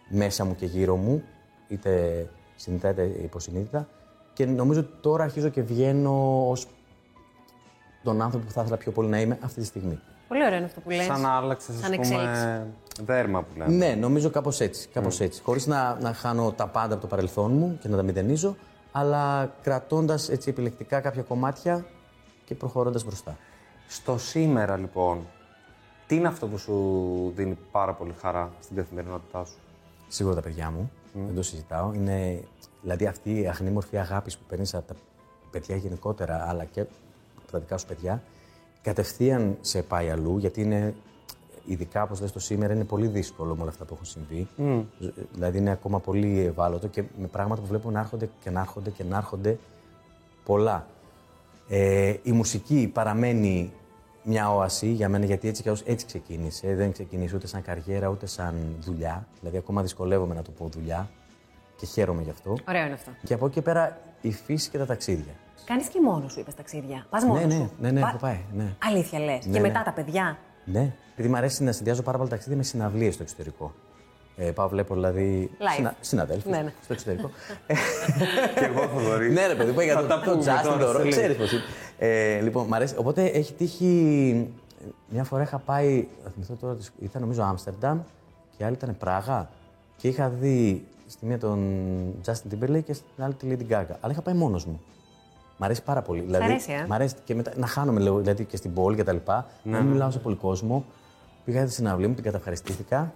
μέσα 0.08 0.44
μου 0.44 0.54
και 0.54 0.66
γύρω 0.66 0.96
μου, 0.96 1.22
είτε 1.68 2.26
συνειδητά 2.56 2.90
είτε 2.90 3.02
υποσυνείδητα. 3.22 3.88
Και 4.36 4.46
νομίζω 4.46 4.80
ότι 4.80 4.90
τώρα 5.00 5.24
αρχίζω 5.24 5.48
και 5.48 5.62
βγαίνω 5.62 6.46
ως 6.50 6.66
τον 8.02 8.22
άνθρωπο 8.22 8.44
που 8.46 8.52
θα 8.52 8.60
ήθελα 8.60 8.76
πιο 8.76 8.92
πολύ 8.92 9.08
να 9.08 9.20
είμαι 9.20 9.38
αυτή 9.42 9.60
τη 9.60 9.66
στιγμή. 9.66 9.98
Πολύ 10.28 10.44
ωραίο 10.44 10.56
είναι 10.56 10.66
αυτό 10.66 10.80
που 10.80 10.90
λες. 10.90 11.04
Σαν 11.04 11.20
να 11.20 11.28
άλλαξες, 11.28 11.74
Σαν 11.80 11.90
α 11.90 11.94
εξέλιξη. 11.94 12.42
πούμε, 12.42 12.66
δέρμα 13.00 13.42
που 13.42 13.58
λέμε. 13.58 13.74
Ναι, 13.74 13.94
νομίζω 13.94 14.30
κάπως 14.30 14.60
έτσι. 14.60 14.88
Κάπως 14.88 15.20
έτσι. 15.20 15.42
Χωρίς 15.42 15.66
να, 15.66 15.98
να 16.00 16.12
χάνω 16.12 16.52
τα 16.52 16.66
πάντα 16.66 16.92
από 16.92 17.02
το 17.02 17.08
παρελθόν 17.08 17.52
μου 17.52 17.78
και 17.80 17.88
να 17.88 17.96
τα 17.96 18.02
μηδενίζω, 18.02 18.56
αλλά 18.92 19.54
κρατώντας 19.62 20.28
έτσι 20.28 20.50
επιλεκτικά 20.50 21.00
κάποια 21.00 21.22
κομμάτια 21.22 21.86
και 22.44 22.54
προχωρώντας 22.54 23.04
μπροστά. 23.04 23.36
Στο 23.88 24.18
σήμερα, 24.18 24.76
λοιπόν, 24.76 25.26
τι 26.06 26.16
είναι 26.16 26.28
αυτό 26.28 26.46
που 26.46 26.58
σου 26.58 27.32
δίνει 27.36 27.58
πάρα 27.70 27.92
πολύ 27.92 28.14
χαρά 28.20 28.50
στην 28.60 28.76
καθημερινότητά 28.76 29.44
σου; 29.44 29.58
Σίγουρα 30.08 30.34
τα 30.34 30.40
παιδιά 30.40 30.70
μου, 30.70 30.90
δεν 31.26 31.34
το 31.34 31.42
συζητάω. 31.42 31.92
Είναι, 31.92 32.42
δηλαδή 32.86 33.06
αυτή 33.06 33.40
η 33.40 33.46
αχνή 33.48 33.70
μορφή 33.70 33.96
αγάπης 33.98 34.36
που 34.36 34.44
παίρνεις 34.48 34.74
από 34.74 34.86
τα 34.88 34.94
παιδιά 35.50 35.76
γενικότερα, 35.76 36.44
αλλά 36.48 36.64
και 36.64 36.80
από 36.80 37.50
τα 37.50 37.58
δικά 37.58 37.76
σου 37.78 37.86
παιδιά, 37.86 38.22
κατευθείαν 38.82 39.56
σε 39.60 39.82
πάει 39.82 40.10
αλλού, 40.10 40.38
γιατί 40.38 40.60
είναι, 40.60 40.94
ειδικά 41.66 42.02
όπως 42.02 42.20
λες 42.20 42.32
το 42.32 42.38
σήμερα, 42.38 42.74
είναι 42.74 42.84
πολύ 42.84 43.06
δύσκολο 43.06 43.54
με 43.54 43.60
όλα 43.60 43.70
αυτά 43.70 43.84
που 43.84 43.94
έχουν 43.94 44.06
συμβεί. 44.06 44.48
Ζ- 44.98 45.12
Δηλαδή 45.32 45.58
είναι 45.58 45.70
ακόμα 45.70 46.00
πολύ 46.00 46.40
ευάλωτο 46.40 46.88
και 46.88 47.02
με 47.20 47.26
πράγματα 47.26 47.60
που 47.60 47.66
βλέπω 47.66 47.90
να 47.90 48.00
έρχονται 48.00 48.28
και 48.42 48.50
να 48.50 48.60
έρχονται 48.60 48.90
και 48.90 49.04
να 49.04 49.16
έρχονται 49.16 49.58
πολλά. 50.44 50.86
Ε, 51.68 52.14
η 52.22 52.32
μουσική 52.32 52.90
παραμένει 52.94 53.72
μια 54.22 54.54
όαση 54.54 54.86
για 54.88 55.08
μένα 55.08 55.24
γιατί 55.24 55.48
έτσι, 55.48 55.62
κι 55.62 55.68
αλλιώς 55.68 55.84
έτσι 55.86 56.06
ξεκίνησε. 56.06 56.74
Δεν 56.74 56.92
ξεκίνησε 56.92 57.36
ούτε 57.36 57.46
σαν 57.46 57.62
καριέρα 57.62 58.08
ούτε 58.08 58.26
σαν 58.26 58.54
δουλειά. 58.80 59.26
Δηλαδή 59.40 59.56
ακόμα 59.56 59.82
δυσκολεύομαι 59.82 60.34
να 60.34 60.42
το 60.42 60.50
πω 60.50 60.68
δουλειά 60.68 61.08
και 61.76 61.86
χαίρομαι 61.86 62.22
γι' 62.22 62.30
αυτό. 62.30 62.54
Ωραίο 62.68 62.84
είναι 62.84 62.92
αυτό. 62.94 63.10
Και 63.24 63.34
από 63.34 63.44
εκεί 63.46 63.54
και 63.54 63.62
πέρα 63.62 63.98
η 64.20 64.32
φύση 64.32 64.70
και 64.70 64.78
τα 64.78 64.86
ταξίδια. 64.86 65.32
Κάνεις 65.64 65.86
και 65.88 66.00
μόνος 66.00 66.32
σου, 66.32 66.40
είπες 66.40 66.54
ταξίδια. 66.54 67.06
Πας 67.10 67.24
μόνος 67.24 67.40
ναι, 67.40 67.46
ναι, 67.46 67.54
σου. 67.54 67.70
ναι, 67.80 67.90
ναι, 67.90 68.00
Πα- 68.00 68.08
έχω 68.08 68.16
πάει. 68.16 68.38
Ναι. 68.52 68.74
Αλήθεια 68.84 69.18
λες. 69.18 69.46
Ναι, 69.46 69.52
και 69.52 69.60
ναι. 69.60 69.68
μετά 69.68 69.82
τα 69.82 69.92
παιδιά. 69.92 70.38
ναι. 70.64 70.92
Επειδή 71.12 71.28
μου 71.28 71.36
αρέσει 71.36 71.62
να 71.62 71.72
συνδυάζω 71.72 72.02
πάρα 72.02 72.16
πολλά 72.18 72.30
ταξίδια 72.30 72.56
με 72.56 72.62
συναυλίες 72.62 73.14
στο 73.14 73.22
εξωτερικό. 73.22 73.74
Ε, 74.36 74.50
πάω, 74.50 74.68
βλέπω 74.68 74.94
δηλαδή 74.94 75.50
Live. 75.58 75.90
συναδέλφους 76.00 76.50
Ναι, 76.52 76.58
ναι. 76.62 76.72
στο 76.84 76.92
εξωτερικό. 76.92 77.30
Και 78.58 78.64
εγώ 78.64 78.80
θα 78.88 79.00
δωρήσω. 79.00 79.32
ναι, 79.32 79.46
ρε 79.46 79.54
παιδί, 79.54 79.72
που 79.72 79.80
για 79.80 79.94
Θα 79.94 80.00
το, 80.00 80.06
τα 80.06 80.20
το 80.20 80.30
πούμε 80.30 80.42
Justin, 80.44 80.62
τώρα, 80.64 80.78
το 80.78 80.86
σε 80.86 80.92
Rock, 80.96 80.98
λίγο. 80.98 81.08
ξέρεις 81.10 81.36
πώς 81.36 81.52
είναι. 81.52 81.62
Ε, 81.98 82.40
λοιπόν, 82.40 82.66
μ' 82.66 82.74
αρέσει. 82.74 82.94
Οπότε 82.98 83.24
έχει 83.24 83.52
τύχει. 83.52 84.50
Μια 85.08 85.24
φορά 85.24 85.42
είχα 85.42 85.58
πάει, 85.58 86.08
θα 86.24 86.30
θυμηθώ 86.30 86.54
τώρα, 86.54 86.74
τις- 86.74 86.92
ήταν 87.00 87.20
νομίζω 87.22 87.42
Άμστερνταμ 87.42 87.98
και 88.56 88.62
η 88.62 88.66
άλλη 88.66 88.74
ήταν 88.74 88.96
Πράγα 88.98 89.50
και 89.96 90.08
είχα 90.08 90.28
δει 90.28 90.86
στη 91.06 91.26
μία 91.26 91.38
τον 91.38 91.60
Justin 92.26 92.54
Timberlake 92.54 92.82
και 92.84 92.92
στην 92.92 93.24
άλλη 93.24 93.34
τη 93.34 93.46
Lady 93.50 93.72
Gaga. 93.72 93.94
Αλλά 94.00 94.12
είχα 94.12 94.22
πάει 94.22 94.34
μόνος 94.34 94.64
μου. 94.64 94.80
Μ' 95.58 95.64
αρέσει 95.64 95.82
πάρα 95.82 96.02
πολύ. 96.02 96.20
Δηλαδή, 96.20 96.44
αρέσει, 96.44 96.72
ε; 96.72 96.86
Μ' 96.88 96.92
αρέσει 96.92 97.14
και 97.24 97.34
μετά 97.34 97.52
να 97.56 97.66
χάνομαι 97.66 98.00
λίγο, 98.00 98.18
δηλαδή 98.18 98.44
και 98.44 98.56
στην 98.56 98.72
πόλη 98.74 98.96
και 98.96 99.04
τα 99.04 99.12
λοιπά. 99.12 99.46
Να 99.62 99.78
μην 99.80 99.86
μιλάω 99.92 100.10
σε 100.10 100.18
πολύ 100.18 100.36
κόσμο. 100.36 100.84
Πήγα 101.44 101.62
στη 101.62 101.70
συναυλία 101.74 102.08
μου, 102.08 102.14
την 102.14 102.24
καταυχαριστήθηκα. 102.24 103.12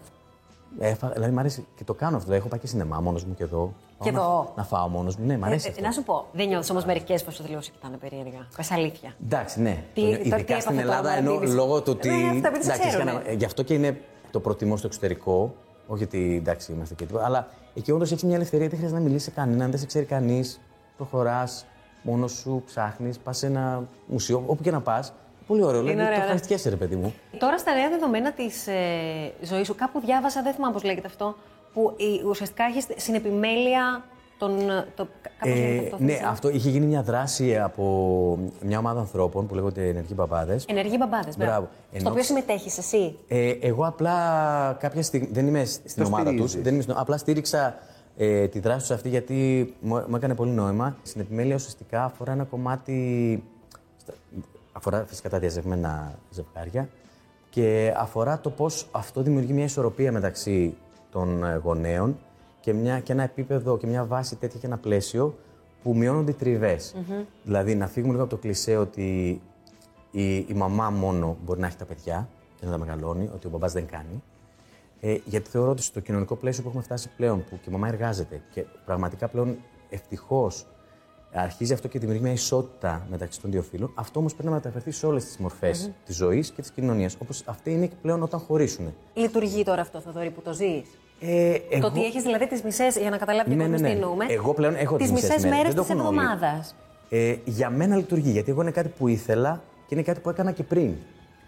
Έφα, 0.79 1.09
δηλαδή, 1.09 1.33
μ' 1.33 1.39
αρέσει 1.39 1.67
και 1.77 1.85
το 1.85 1.95
κάνω 1.95 2.11
αυτό. 2.17 2.25
Δηλαδή, 2.25 2.41
έχω 2.41 2.49
πάει 2.49 2.61
και 2.61 2.67
σινεμά 2.67 3.01
μόνος 3.01 3.25
μου 3.25 3.35
και 3.35 3.43
εδώ. 3.43 3.73
Και 4.03 4.13
Πάω 4.13 4.23
εδώ. 4.23 4.43
Να, 4.43 4.63
να 4.63 4.65
φάω 4.69 4.89
μόνος 4.89 5.17
μου. 5.17 5.27
Ναι, 5.27 5.39
μ' 5.39 5.45
αρέσει. 5.45 5.67
Ε, 5.67 5.69
ε, 5.69 5.73
αυτό. 5.73 5.85
να 5.85 5.93
σου 5.93 6.03
πω, 6.03 6.27
δεν 6.33 6.49
νιώθεις 6.49 6.71
όμως 6.71 6.85
μερικές 6.85 7.23
φορές 7.23 7.39
ότι 7.41 7.49
λίγο 7.49 7.61
σε 7.61 7.71
κοιτάνε 7.71 7.97
περίεργα. 7.97 8.47
Πες 8.57 8.71
αλήθεια. 8.71 9.15
Εντάξει, 9.25 9.61
ναι. 9.61 9.85
Τι- 9.95 10.01
Το- 10.01 10.07
το 10.11 10.13
τι 10.17 10.21
Ειδικά 10.29 10.37
έπαθε 10.37 10.61
στην 10.61 10.75
το 10.75 10.81
Ελλάδα, 10.81 11.11
ενώ 11.13 11.33
Μαντίδης. 11.33 11.55
λόγω 11.55 11.83
του 11.83 11.93
ότι. 11.97 12.09
Ναι, 12.09 12.15
αυτά 12.31 12.49
επειδή 12.49 12.65
σε 12.65 12.71
εντάξει, 12.73 12.89
ξέρουνε. 12.89 13.11
είχα 13.11 13.21
ένα- 13.21 13.33
γι' 13.33 13.45
αυτό 13.45 13.63
και 13.63 13.75
είναι 13.75 14.01
το 14.31 14.41
προτιμώ 14.41 14.77
στο 14.77 14.87
εξωτερικό. 14.87 15.55
Όχι 15.91 15.99
γιατί 15.99 16.37
εντάξει 16.37 16.73
είμαστε 16.73 16.95
και 16.95 17.07
τίποτα. 17.07 17.25
Αλλά 17.25 17.49
εκεί 17.75 17.93
όντως 17.93 18.13
έχει 18.13 18.27
μια 18.27 18.35
ελευθερία, 18.35 18.69
δεν 18.69 18.77
χρειάζεται 18.77 19.01
να 19.01 19.07
μιλήσει 19.07 19.25
σε 19.25 19.31
κανέναν, 19.31 19.71
δεν 19.71 19.81
σε 19.81 19.87
ξέρει 19.87 20.05
κανείς. 20.05 20.61
Προχωράς 20.97 21.67
μόνος 22.03 22.33
σου, 22.33 22.63
ψάχνεις, 22.67 23.19
πας 23.19 23.39
σε 23.39 23.47
ένα 23.47 23.89
μουσείο, 24.07 24.45
όπου 24.47 24.63
και 24.63 24.71
να 24.71 24.81
πας. 24.81 25.13
Πολύ 25.47 25.63
ωραίο. 25.63 25.81
Δηλαδή, 25.81 26.01
ωραίο, 26.01 26.11
το 26.13 26.17
ναι. 26.17 26.23
ευχαριστιέσαι, 26.23 26.69
ρε 26.69 26.77
παιδί 26.77 26.97
μου. 26.97 27.15
Τώρα 27.39 27.59
στα 27.59 27.75
νέα 27.75 27.89
δεδομένα 27.89 28.33
της 28.33 28.67
ε, 28.67 29.33
ζωής 29.43 29.67
σου, 29.67 29.75
κάπου 29.75 30.01
διάβασα, 30.01 30.43
δεν 30.43 30.53
θυμάμαι 30.53 30.73
πώς 30.73 30.83
λέγεται 30.83 31.07
αυτό, 31.07 31.37
που 31.73 31.95
η, 31.97 32.27
ουσιαστικά 32.27 32.65
έχεις 32.65 32.87
στην 32.97 33.15
επιμέλεια 33.15 34.05
τον. 34.41 34.57
Το, 34.97 35.07
κάπως 35.39 35.59
λέγεται 35.59 35.85
αυτό, 35.85 35.97
ναι, 36.05 36.13
θυμάμαι. 36.13 36.29
αυτό 36.33 36.49
είχε 36.49 36.71
γίνει 36.71 36.87
μια 36.87 37.03
δράση 37.03 37.59
από 37.59 38.39
μια 38.63 38.79
ομάδα 38.79 39.01
ανθρώπων 39.01 39.47
που 39.47 39.55
λέγονται 39.55 39.89
Ενεργοί 39.89 40.13
Μπαμπάδες. 40.17 40.65
Ενεργοί 40.69 40.97
μπαμπάδες. 40.99 41.37
Μπράβο. 41.37 41.69
Στο 41.89 41.97
Ενώ- 41.99 42.11
οποίο 42.11 42.23
συμμετέχεις 42.23 42.79
εσύ. 42.79 43.17
Ε, 43.29 43.51
εγώ 43.51 43.87
απλά 43.87 44.17
κάποια 44.81 45.03
στιγμή. 45.03 45.29
Δεν 45.33 45.47
είμαι 45.47 45.65
στην 45.65 46.03
Το 46.03 46.09
ομάδα 46.09 46.25
τους. 46.25 46.35
στηρίζεις. 46.37 46.63
Δεν 46.63 46.73
είμαι 46.75 46.83
στην- 46.83 46.95
απλά 46.99 47.17
στήριξα 47.19 47.75
ε, 48.17 48.49
τη 48.49 48.61
δράση 48.61 48.79
τους 48.81 48.91
αυτή 48.91 49.09
γιατί 49.09 49.75
μου, 49.81 50.05
μου 50.09 50.17
έκανε 50.17 50.35
πολύ 50.35 50.51
νόημα. 50.51 50.97
Στην 51.03 51.21
επιμέλεια 51.21 51.55
ουσιαστικά 51.55 52.05
αφορά 52.05 52.33
ένα 52.33 52.45
κομμάτι. 52.45 53.43
στα- 53.97 54.13
Αφορά 54.73 55.05
φυσικά 55.09 55.29
τα 55.29 55.39
διαζευμένα 55.39 56.13
ζευγάρια 56.31 56.89
και 57.51 57.95
αφορά 57.97 58.41
το 58.41 58.51
πώς 58.51 58.89
αυτό 58.91 59.23
δημιουργεί 59.23 59.53
μια 59.53 59.65
ισορροπία 59.65 60.13
μεταξύ 60.13 60.77
των 61.11 61.45
ε, 61.45 61.61
γονέων 61.65 62.19
και, 62.61 62.73
μια, 62.73 63.01
και 63.01 63.13
ένα 63.13 63.23
επίπεδο 63.23 63.77
και 63.77 63.87
μια 63.87 64.05
βάση 64.05 64.37
τέτοια 64.37 64.61
και 64.61 64.67
ένα 64.67 64.79
πλαίσιο 64.79 65.39
που 65.83 65.97
μειώνονται 65.97 66.31
οι 66.31 66.35
τριβε 66.35 66.79
Δηλαδή 67.43 67.75
να 67.75 67.87
φύγουμε 67.87 68.13
λίγο 68.13 68.25
από 68.25 68.35
το 68.35 68.41
κλισέ 68.41 68.77
ότι 68.77 69.41
η, 70.11 70.37
η 70.37 70.53
μαμά 70.55 70.91
μόνο 70.91 71.37
μπορεί 71.45 71.61
να 71.61 71.67
έχει 71.67 71.77
τα 71.77 71.85
παιδιά 71.85 72.29
και 72.57 72.67
να 72.67 72.71
τα 72.71 72.79
μεγαλώνει, 72.79 73.31
ότι 73.35 73.47
ο 73.47 73.51
μπαμπάς 73.51 73.73
δεν 73.73 73.87
κάνει. 73.87 74.23
Ε, 75.01 75.17
γιατί 75.25 75.51
θεωρώ 75.51 75.71
ότι 75.71 75.83
στο 75.83 76.01
κοινωνικό 76.01 76.37
πλαίσιο 76.37 76.63
που 76.63 76.69
έχουμε 76.69 76.85
φτάσει 76.85 77.11
πλέον, 77.17 77.45
που 77.45 77.59
και 77.63 77.69
η 77.69 77.73
μαμά 77.73 77.89
εργάζεται 77.89 78.43
και 78.51 78.65
πραγματικά 78.85 79.29
πλέον 79.29 79.57
ευτυχώς 79.91 80.67
αρχίζει 81.33 81.73
αυτό 81.73 81.89
και 81.89 81.99
δημιουργεί 81.99 82.23
μια 82.23 82.33
ισότητα 82.33 83.07
μεταξύ 83.11 83.41
των 83.41 83.51
δύο 83.51 83.63
φύλων, 83.63 83.93
αυτό 83.95 84.19
όμως 84.19 84.33
πρέπει 84.33 84.49
να 84.49 84.55
μεταφερθεί 84.55 84.91
σε 84.91 85.07
όλες 85.07 85.25
τις 85.25 85.37
μορφές 85.37 85.87
mm-hmm. 85.87 85.95
της 86.05 86.17
ζωής 86.17 86.51
και 86.51 86.61
της 86.61 86.71
κοινωνίας. 86.71 87.17
Όπως 87.19 87.43
αυτή 87.47 87.73
είναι 87.73 87.87
και 87.87 87.95
πλέον 88.03 88.23
όταν 88.23 88.41
χωρίσουν. 88.41 88.95
Λειτουργεί 89.15 89.63
τώρα 89.63 89.81
αυτό, 89.81 90.01
Θοδωρή, 90.01 90.31
που 90.31 90.43
το 90.43 90.53
ζεις; 90.53 90.83
Ε, 91.21 91.55
εγώ... 91.71 91.81
Το 91.81 91.87
ότι 91.87 92.05
έχεις 92.05 92.23
δηλαδή 92.23 92.49
τις 92.49 92.63
μισές, 92.63 92.97
για 92.97 93.11
να 93.11 93.17
καταλάβει 93.17 93.51
Ναι, 93.55 93.57
ναι, 93.57 93.69
ναι, 93.69 93.77
τι 93.77 93.83
ναι. 93.83 93.91
εννοούμε. 93.91 94.27
Εγώ 94.29 94.55
πλέον 94.55 94.75
έχω 94.75 94.97
τις 94.97 95.07
τις 95.07 95.15
μισές 95.15 95.29
μισές 95.29 95.45
μέρες, 95.45 95.59
μέρες 95.59 95.75
δεν 95.75 95.77
το 95.77 95.83
της 95.83 95.91
έχουν 95.91 96.07
όλοι. 96.07 96.19
εβδομάδας. 96.19 96.75
Ε, 97.09 97.37
για 97.45 97.71
μένα 97.71 97.97
λειτουργεί, 97.97 98.31
γιατί 98.31 98.51
εγώ 98.51 98.63
είναι 98.63 98.71
κάτι 98.71 98.89
που 98.89 99.09
ήθελα 99.09 99.63
και 99.87 99.95
είναι 99.95 100.03
κάτι 100.03 100.21
που 100.21 100.31
έκανα 100.31 100.53
και 100.53 100.63
πριν. 100.63 100.95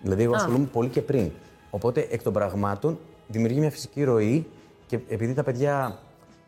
Δηλαδή, 0.03 0.23
εγώ 0.23 0.35
ασχολούμαι 0.35 0.65
πολύ 0.73 0.89
και 0.89 1.01
πριν. 1.03 1.31
Οπότε, 1.71 2.07
εκ 2.11 2.23
των 2.23 2.33
πραγμάτων, 2.33 2.99
δημιουργεί 3.27 3.59
μια 3.59 3.71
φυσική 3.71 4.05
ροή 4.05 4.47
και 4.87 4.99
επειδή 5.09 5.35
τα 5.35 5.43
παιδιά 5.43 5.99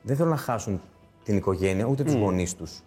δεν 0.03 0.17
θέλουν 0.17 0.31
να 0.31 0.37
χάσουν 0.37 0.81
την 1.25 1.37
οικογένεια, 1.37 1.85
ούτε 1.87 2.03
τους 2.03 2.15
γονείς 2.15 2.57
τους. 2.57 2.83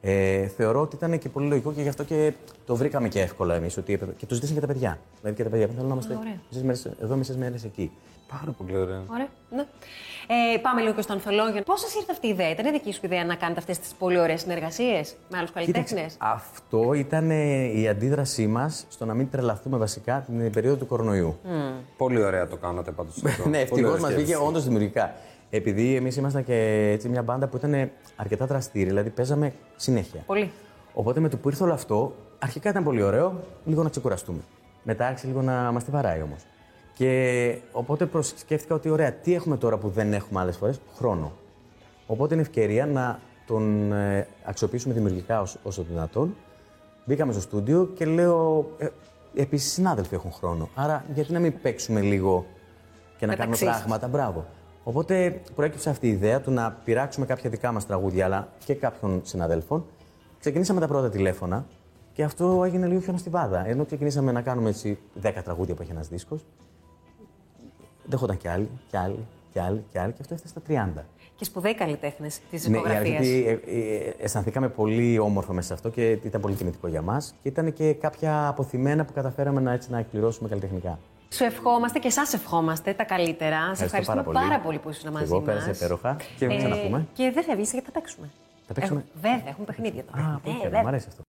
Ε, 0.00 0.46
θεωρώ 0.46 0.80
ότι 0.80 0.96
ήταν 0.96 1.18
και 1.18 1.28
πολύ 1.28 1.48
λογικό 1.48 1.72
και 1.72 1.82
γι' 1.82 1.88
αυτό 1.88 2.04
και 2.04 2.32
το 2.66 2.76
βρήκαμε 2.76 3.08
και 3.08 3.20
εύκολα 3.20 3.54
εμείς. 3.54 3.78
Και 4.16 4.26
το 4.26 4.34
ζητήσαν 4.34 4.54
και 4.54 4.60
τα 4.60 4.66
παιδιά. 4.66 4.98
Δηλαδή 5.20 5.36
και 5.36 5.44
τα 5.44 5.50
παιδιά 5.50 5.66
θέλουν 5.66 5.86
να 5.86 5.92
είμαστε 5.92 6.16
ωραία. 6.20 6.40
μισές 6.50 6.62
μέρες 6.62 6.84
εδώ, 7.02 7.16
μισές 7.16 7.36
μέρες 7.36 7.64
εκεί. 7.64 7.90
Πάρα 8.28 8.52
πολύ 8.58 8.76
ωραία. 8.76 9.02
Ωραία. 9.06 9.28
Ναι. 9.50 9.64
Ε, 10.54 10.58
πάμε 10.58 10.80
λίγο 10.80 10.94
και 10.94 11.02
στο 11.02 11.12
ανθολόγιο. 11.12 11.62
Πώς 11.62 11.80
σας 11.80 11.94
ήρθε 11.94 12.12
αυτή 12.12 12.26
η 12.26 12.30
ιδέα, 12.30 12.50
Ήταν 12.50 12.72
δική 12.72 12.92
σου 12.92 13.00
ιδέα 13.02 13.24
να 13.24 13.34
κάνετε 13.34 13.60
αυτές 13.60 13.78
τις 13.78 13.94
πολύ 13.98 14.18
ωραίες 14.18 14.40
συνεργασίες 14.40 15.16
με 15.30 15.38
άλλους 15.38 15.52
καλλιτέχνες; 15.52 16.16
αυτό 16.18 16.92
ήταν 16.92 17.30
ε, 17.30 17.64
η 17.80 17.88
αντίδρασή 17.88 18.46
μας 18.46 18.86
στο 18.88 19.04
να 19.04 19.14
μην 19.14 19.30
τρελαθούμε 19.30 19.76
βασικά 19.76 20.24
την 20.26 20.50
περίοδο 20.50 20.76
του 20.76 20.86
κορονοϊού. 20.86 21.38
Πολύ 21.96 22.22
ωραία 22.22 22.48
το 22.48 22.56
κάνατε 22.56 22.90
πάντως. 22.90 23.22
ναι, 23.50 23.58
ευτυχώς 23.58 24.00
μας 24.00 24.14
βγήκε 24.14 24.36
όντως 24.36 24.64
δημιουργικά. 24.64 25.14
Επειδή 25.50 25.94
εμείς 25.94 26.16
ήμασταν 26.16 26.44
και 26.44 26.90
έτσι 26.92 27.08
μια 27.08 27.22
μπάντα 27.22 27.46
που 27.48 27.56
ήταν 27.56 27.90
αρκετά 28.16 28.46
δραστήρια, 28.46 28.88
δηλαδή 28.88 29.10
παίζαμε 29.10 29.52
συνέχεια. 29.76 30.22
Πολύ. 30.26 30.50
Οπότε 30.94 31.20
με 31.20 31.28
το 31.28 31.36
που 31.36 31.48
ήρθε 31.48 31.62
όλο 31.62 31.72
αυτό, 31.72 32.14
αρχικά 32.38 32.70
ήταν 32.70 32.84
πολύ 32.84 33.02
ωραίο, 33.02 33.40
λίγο 33.64 33.82
να 33.82 33.88
ξεκουραστούμε. 33.88 34.40
Μετά 34.82 35.06
άρχισε 35.06 35.26
λίγο 35.26 35.42
να 35.42 35.72
μας 35.72 35.84
τη 35.84 35.90
βαράει 35.90 36.22
όμως. 36.22 36.40
Και 36.98 37.58
οπότε 37.72 38.06
προσ- 38.06 38.38
σκέφτηκα 38.38 38.74
ότι 38.74 38.88
ωραία, 38.90 39.12
τι 39.12 39.34
έχουμε 39.34 39.56
τώρα 39.56 39.76
που 39.78 39.88
δεν 39.88 40.12
έχουμε 40.12 40.40
άλλες 40.40 40.56
φορές, 40.56 40.80
χρόνο. 40.96 41.32
Οπότε 42.06 42.34
είναι 42.34 42.42
ευκαιρία 42.42 42.86
να 42.86 43.18
τον 43.46 43.92
ε, 43.92 44.26
αξιοποιήσουμε 44.44 44.94
δημιουργικά 44.94 45.40
όσο, 45.40 45.58
όσο 45.62 45.82
δυνατόν. 45.82 46.34
Μπήκαμε 47.04 47.32
στο 47.32 47.40
στούντιο 47.40 47.84
και 47.94 48.04
λέω. 48.06 48.70
Ε, 48.78 48.86
Επίσης, 49.34 49.66
οι 49.66 49.70
συνάδελφοι 49.70 50.14
έχουν 50.14 50.32
χρόνο. 50.32 50.68
Άρα, 50.74 51.04
γιατί 51.14 51.32
να 51.32 51.38
μην 51.38 51.60
παίξουμε 51.62 52.00
λίγο 52.00 52.46
και 53.18 53.26
να 53.26 53.34
κάνουμε 53.34 53.56
Μεταξύ 53.58 53.64
σας. 53.64 53.76
πράγματα; 53.86 54.08
Μπράβο. 54.08 54.46
Οπότε 54.84 55.40
προέκυψε 55.54 55.90
αυτή 55.90 56.06
η 56.06 56.10
ιδέα 56.10 56.40
του 56.40 56.50
να 56.50 56.70
πειράξουμε 56.84 57.26
κάποια 57.26 57.50
δικά 57.50 57.72
μας 57.72 57.86
τραγούδια, 57.86 58.24
αλλά 58.24 58.48
και 58.64 58.74
κάποιων 58.74 59.20
συναδέλφων. 59.24 59.84
Ξεκινήσαμε 60.40 60.80
τα 60.80 60.86
πρώτα 60.86 61.08
τηλέφωνα 61.10 61.66
και 62.12 62.22
αυτό 62.22 62.62
έγινε 62.64 62.86
λίγο 62.86 63.00
χιονοστιβάδα. 63.00 63.66
Ενώ 63.68 63.84
ξεκινήσαμε 63.84 64.32
να 64.32 64.40
κάνουμε 64.42 64.68
έτσι 64.68 64.98
10 65.22 65.32
τραγούδια 65.44 65.74
που 65.74 65.82
έχει 65.82 65.90
ένας 65.90 66.08
δίσκος. 66.08 66.44
Δεχόταν 68.08 68.36
κι 68.36 68.48
άλλοι, 68.48 68.68
κι 68.90 68.96
άλλοι, 68.96 69.24
κι 69.52 69.58
άλλοι, 69.58 69.84
κι 69.92 69.98
άλλοι 69.98 70.12
και 70.12 70.18
αυτό 70.20 70.34
έφτασε 70.34 70.54
στα 70.58 70.94
30. 70.98 71.04
Και 71.36 71.44
σπουδαίοι 71.44 71.74
καλλιτέχνες 71.74 72.40
της 72.50 72.68
Ναι, 72.68 72.76
οικογραφία. 72.76 73.08
γιατί 73.10 73.46
ε, 73.46 73.50
ε, 73.50 74.14
αισθανθήκαμε 74.24 74.68
πολύ 74.68 75.18
όμορφο 75.18 75.52
μέσα 75.52 75.66
σε 75.66 75.74
αυτό 75.74 75.88
και 75.90 76.10
ήταν 76.10 76.40
πολύ 76.40 76.54
τιμητικό 76.54 76.88
για 76.88 77.02
μας. 77.02 77.34
Και 77.42 77.48
ήταν 77.48 77.72
και 77.72 77.92
κάποια 77.92 78.48
αποθυμένα 78.48 79.04
που 79.04 79.12
καταφέραμε 79.12 79.60
να, 79.60 79.72
έτσι, 79.72 79.90
να 79.90 79.98
εκπληρώσουμε 79.98 80.48
καλλιτεχνικά. 80.48 80.98
Σου 81.30 81.44
ευχόμαστε 81.44 81.98
και 81.98 82.06
εσά 82.06 82.22
ευχόμαστε 82.34 82.92
τα 82.92 83.04
καλύτερα. 83.04 83.74
Σε 83.74 83.84
ευχαριστούμε 83.84 84.22
πάρα 84.22 84.60
πολύ, 84.60 84.78
που 84.78 84.90
ήσουν 84.90 85.12
μαζί 85.12 85.24
Εγώ 85.24 85.36
μας. 85.36 85.44
πέρασα 85.44 85.70
υπέροχα 85.70 86.16
και 86.38 86.46
να 86.46 86.56
ξαναπούμε. 86.56 87.06
και 87.14 87.30
δεν 87.34 87.42
φεύγει 87.44 87.62
γιατί 87.72 87.86
θα 87.86 87.92
παίξουμε. 87.92 88.28
Θα 88.66 88.72
παίξουμε. 88.74 89.04
Έχουμε- 89.14 89.30
βέβαια, 89.36 89.48
έχουμε 89.50 89.66
παιχνίδια 89.66 90.04
τώρα. 90.12 90.24
Α, 90.26 90.32
Ε, 90.34 90.38
πολύ 90.42 90.54
ωραία, 90.56 90.62
βέβαια. 90.64 90.82
μου 90.82 90.88
αρέσει 90.88 91.06
αυτό. 91.08 91.22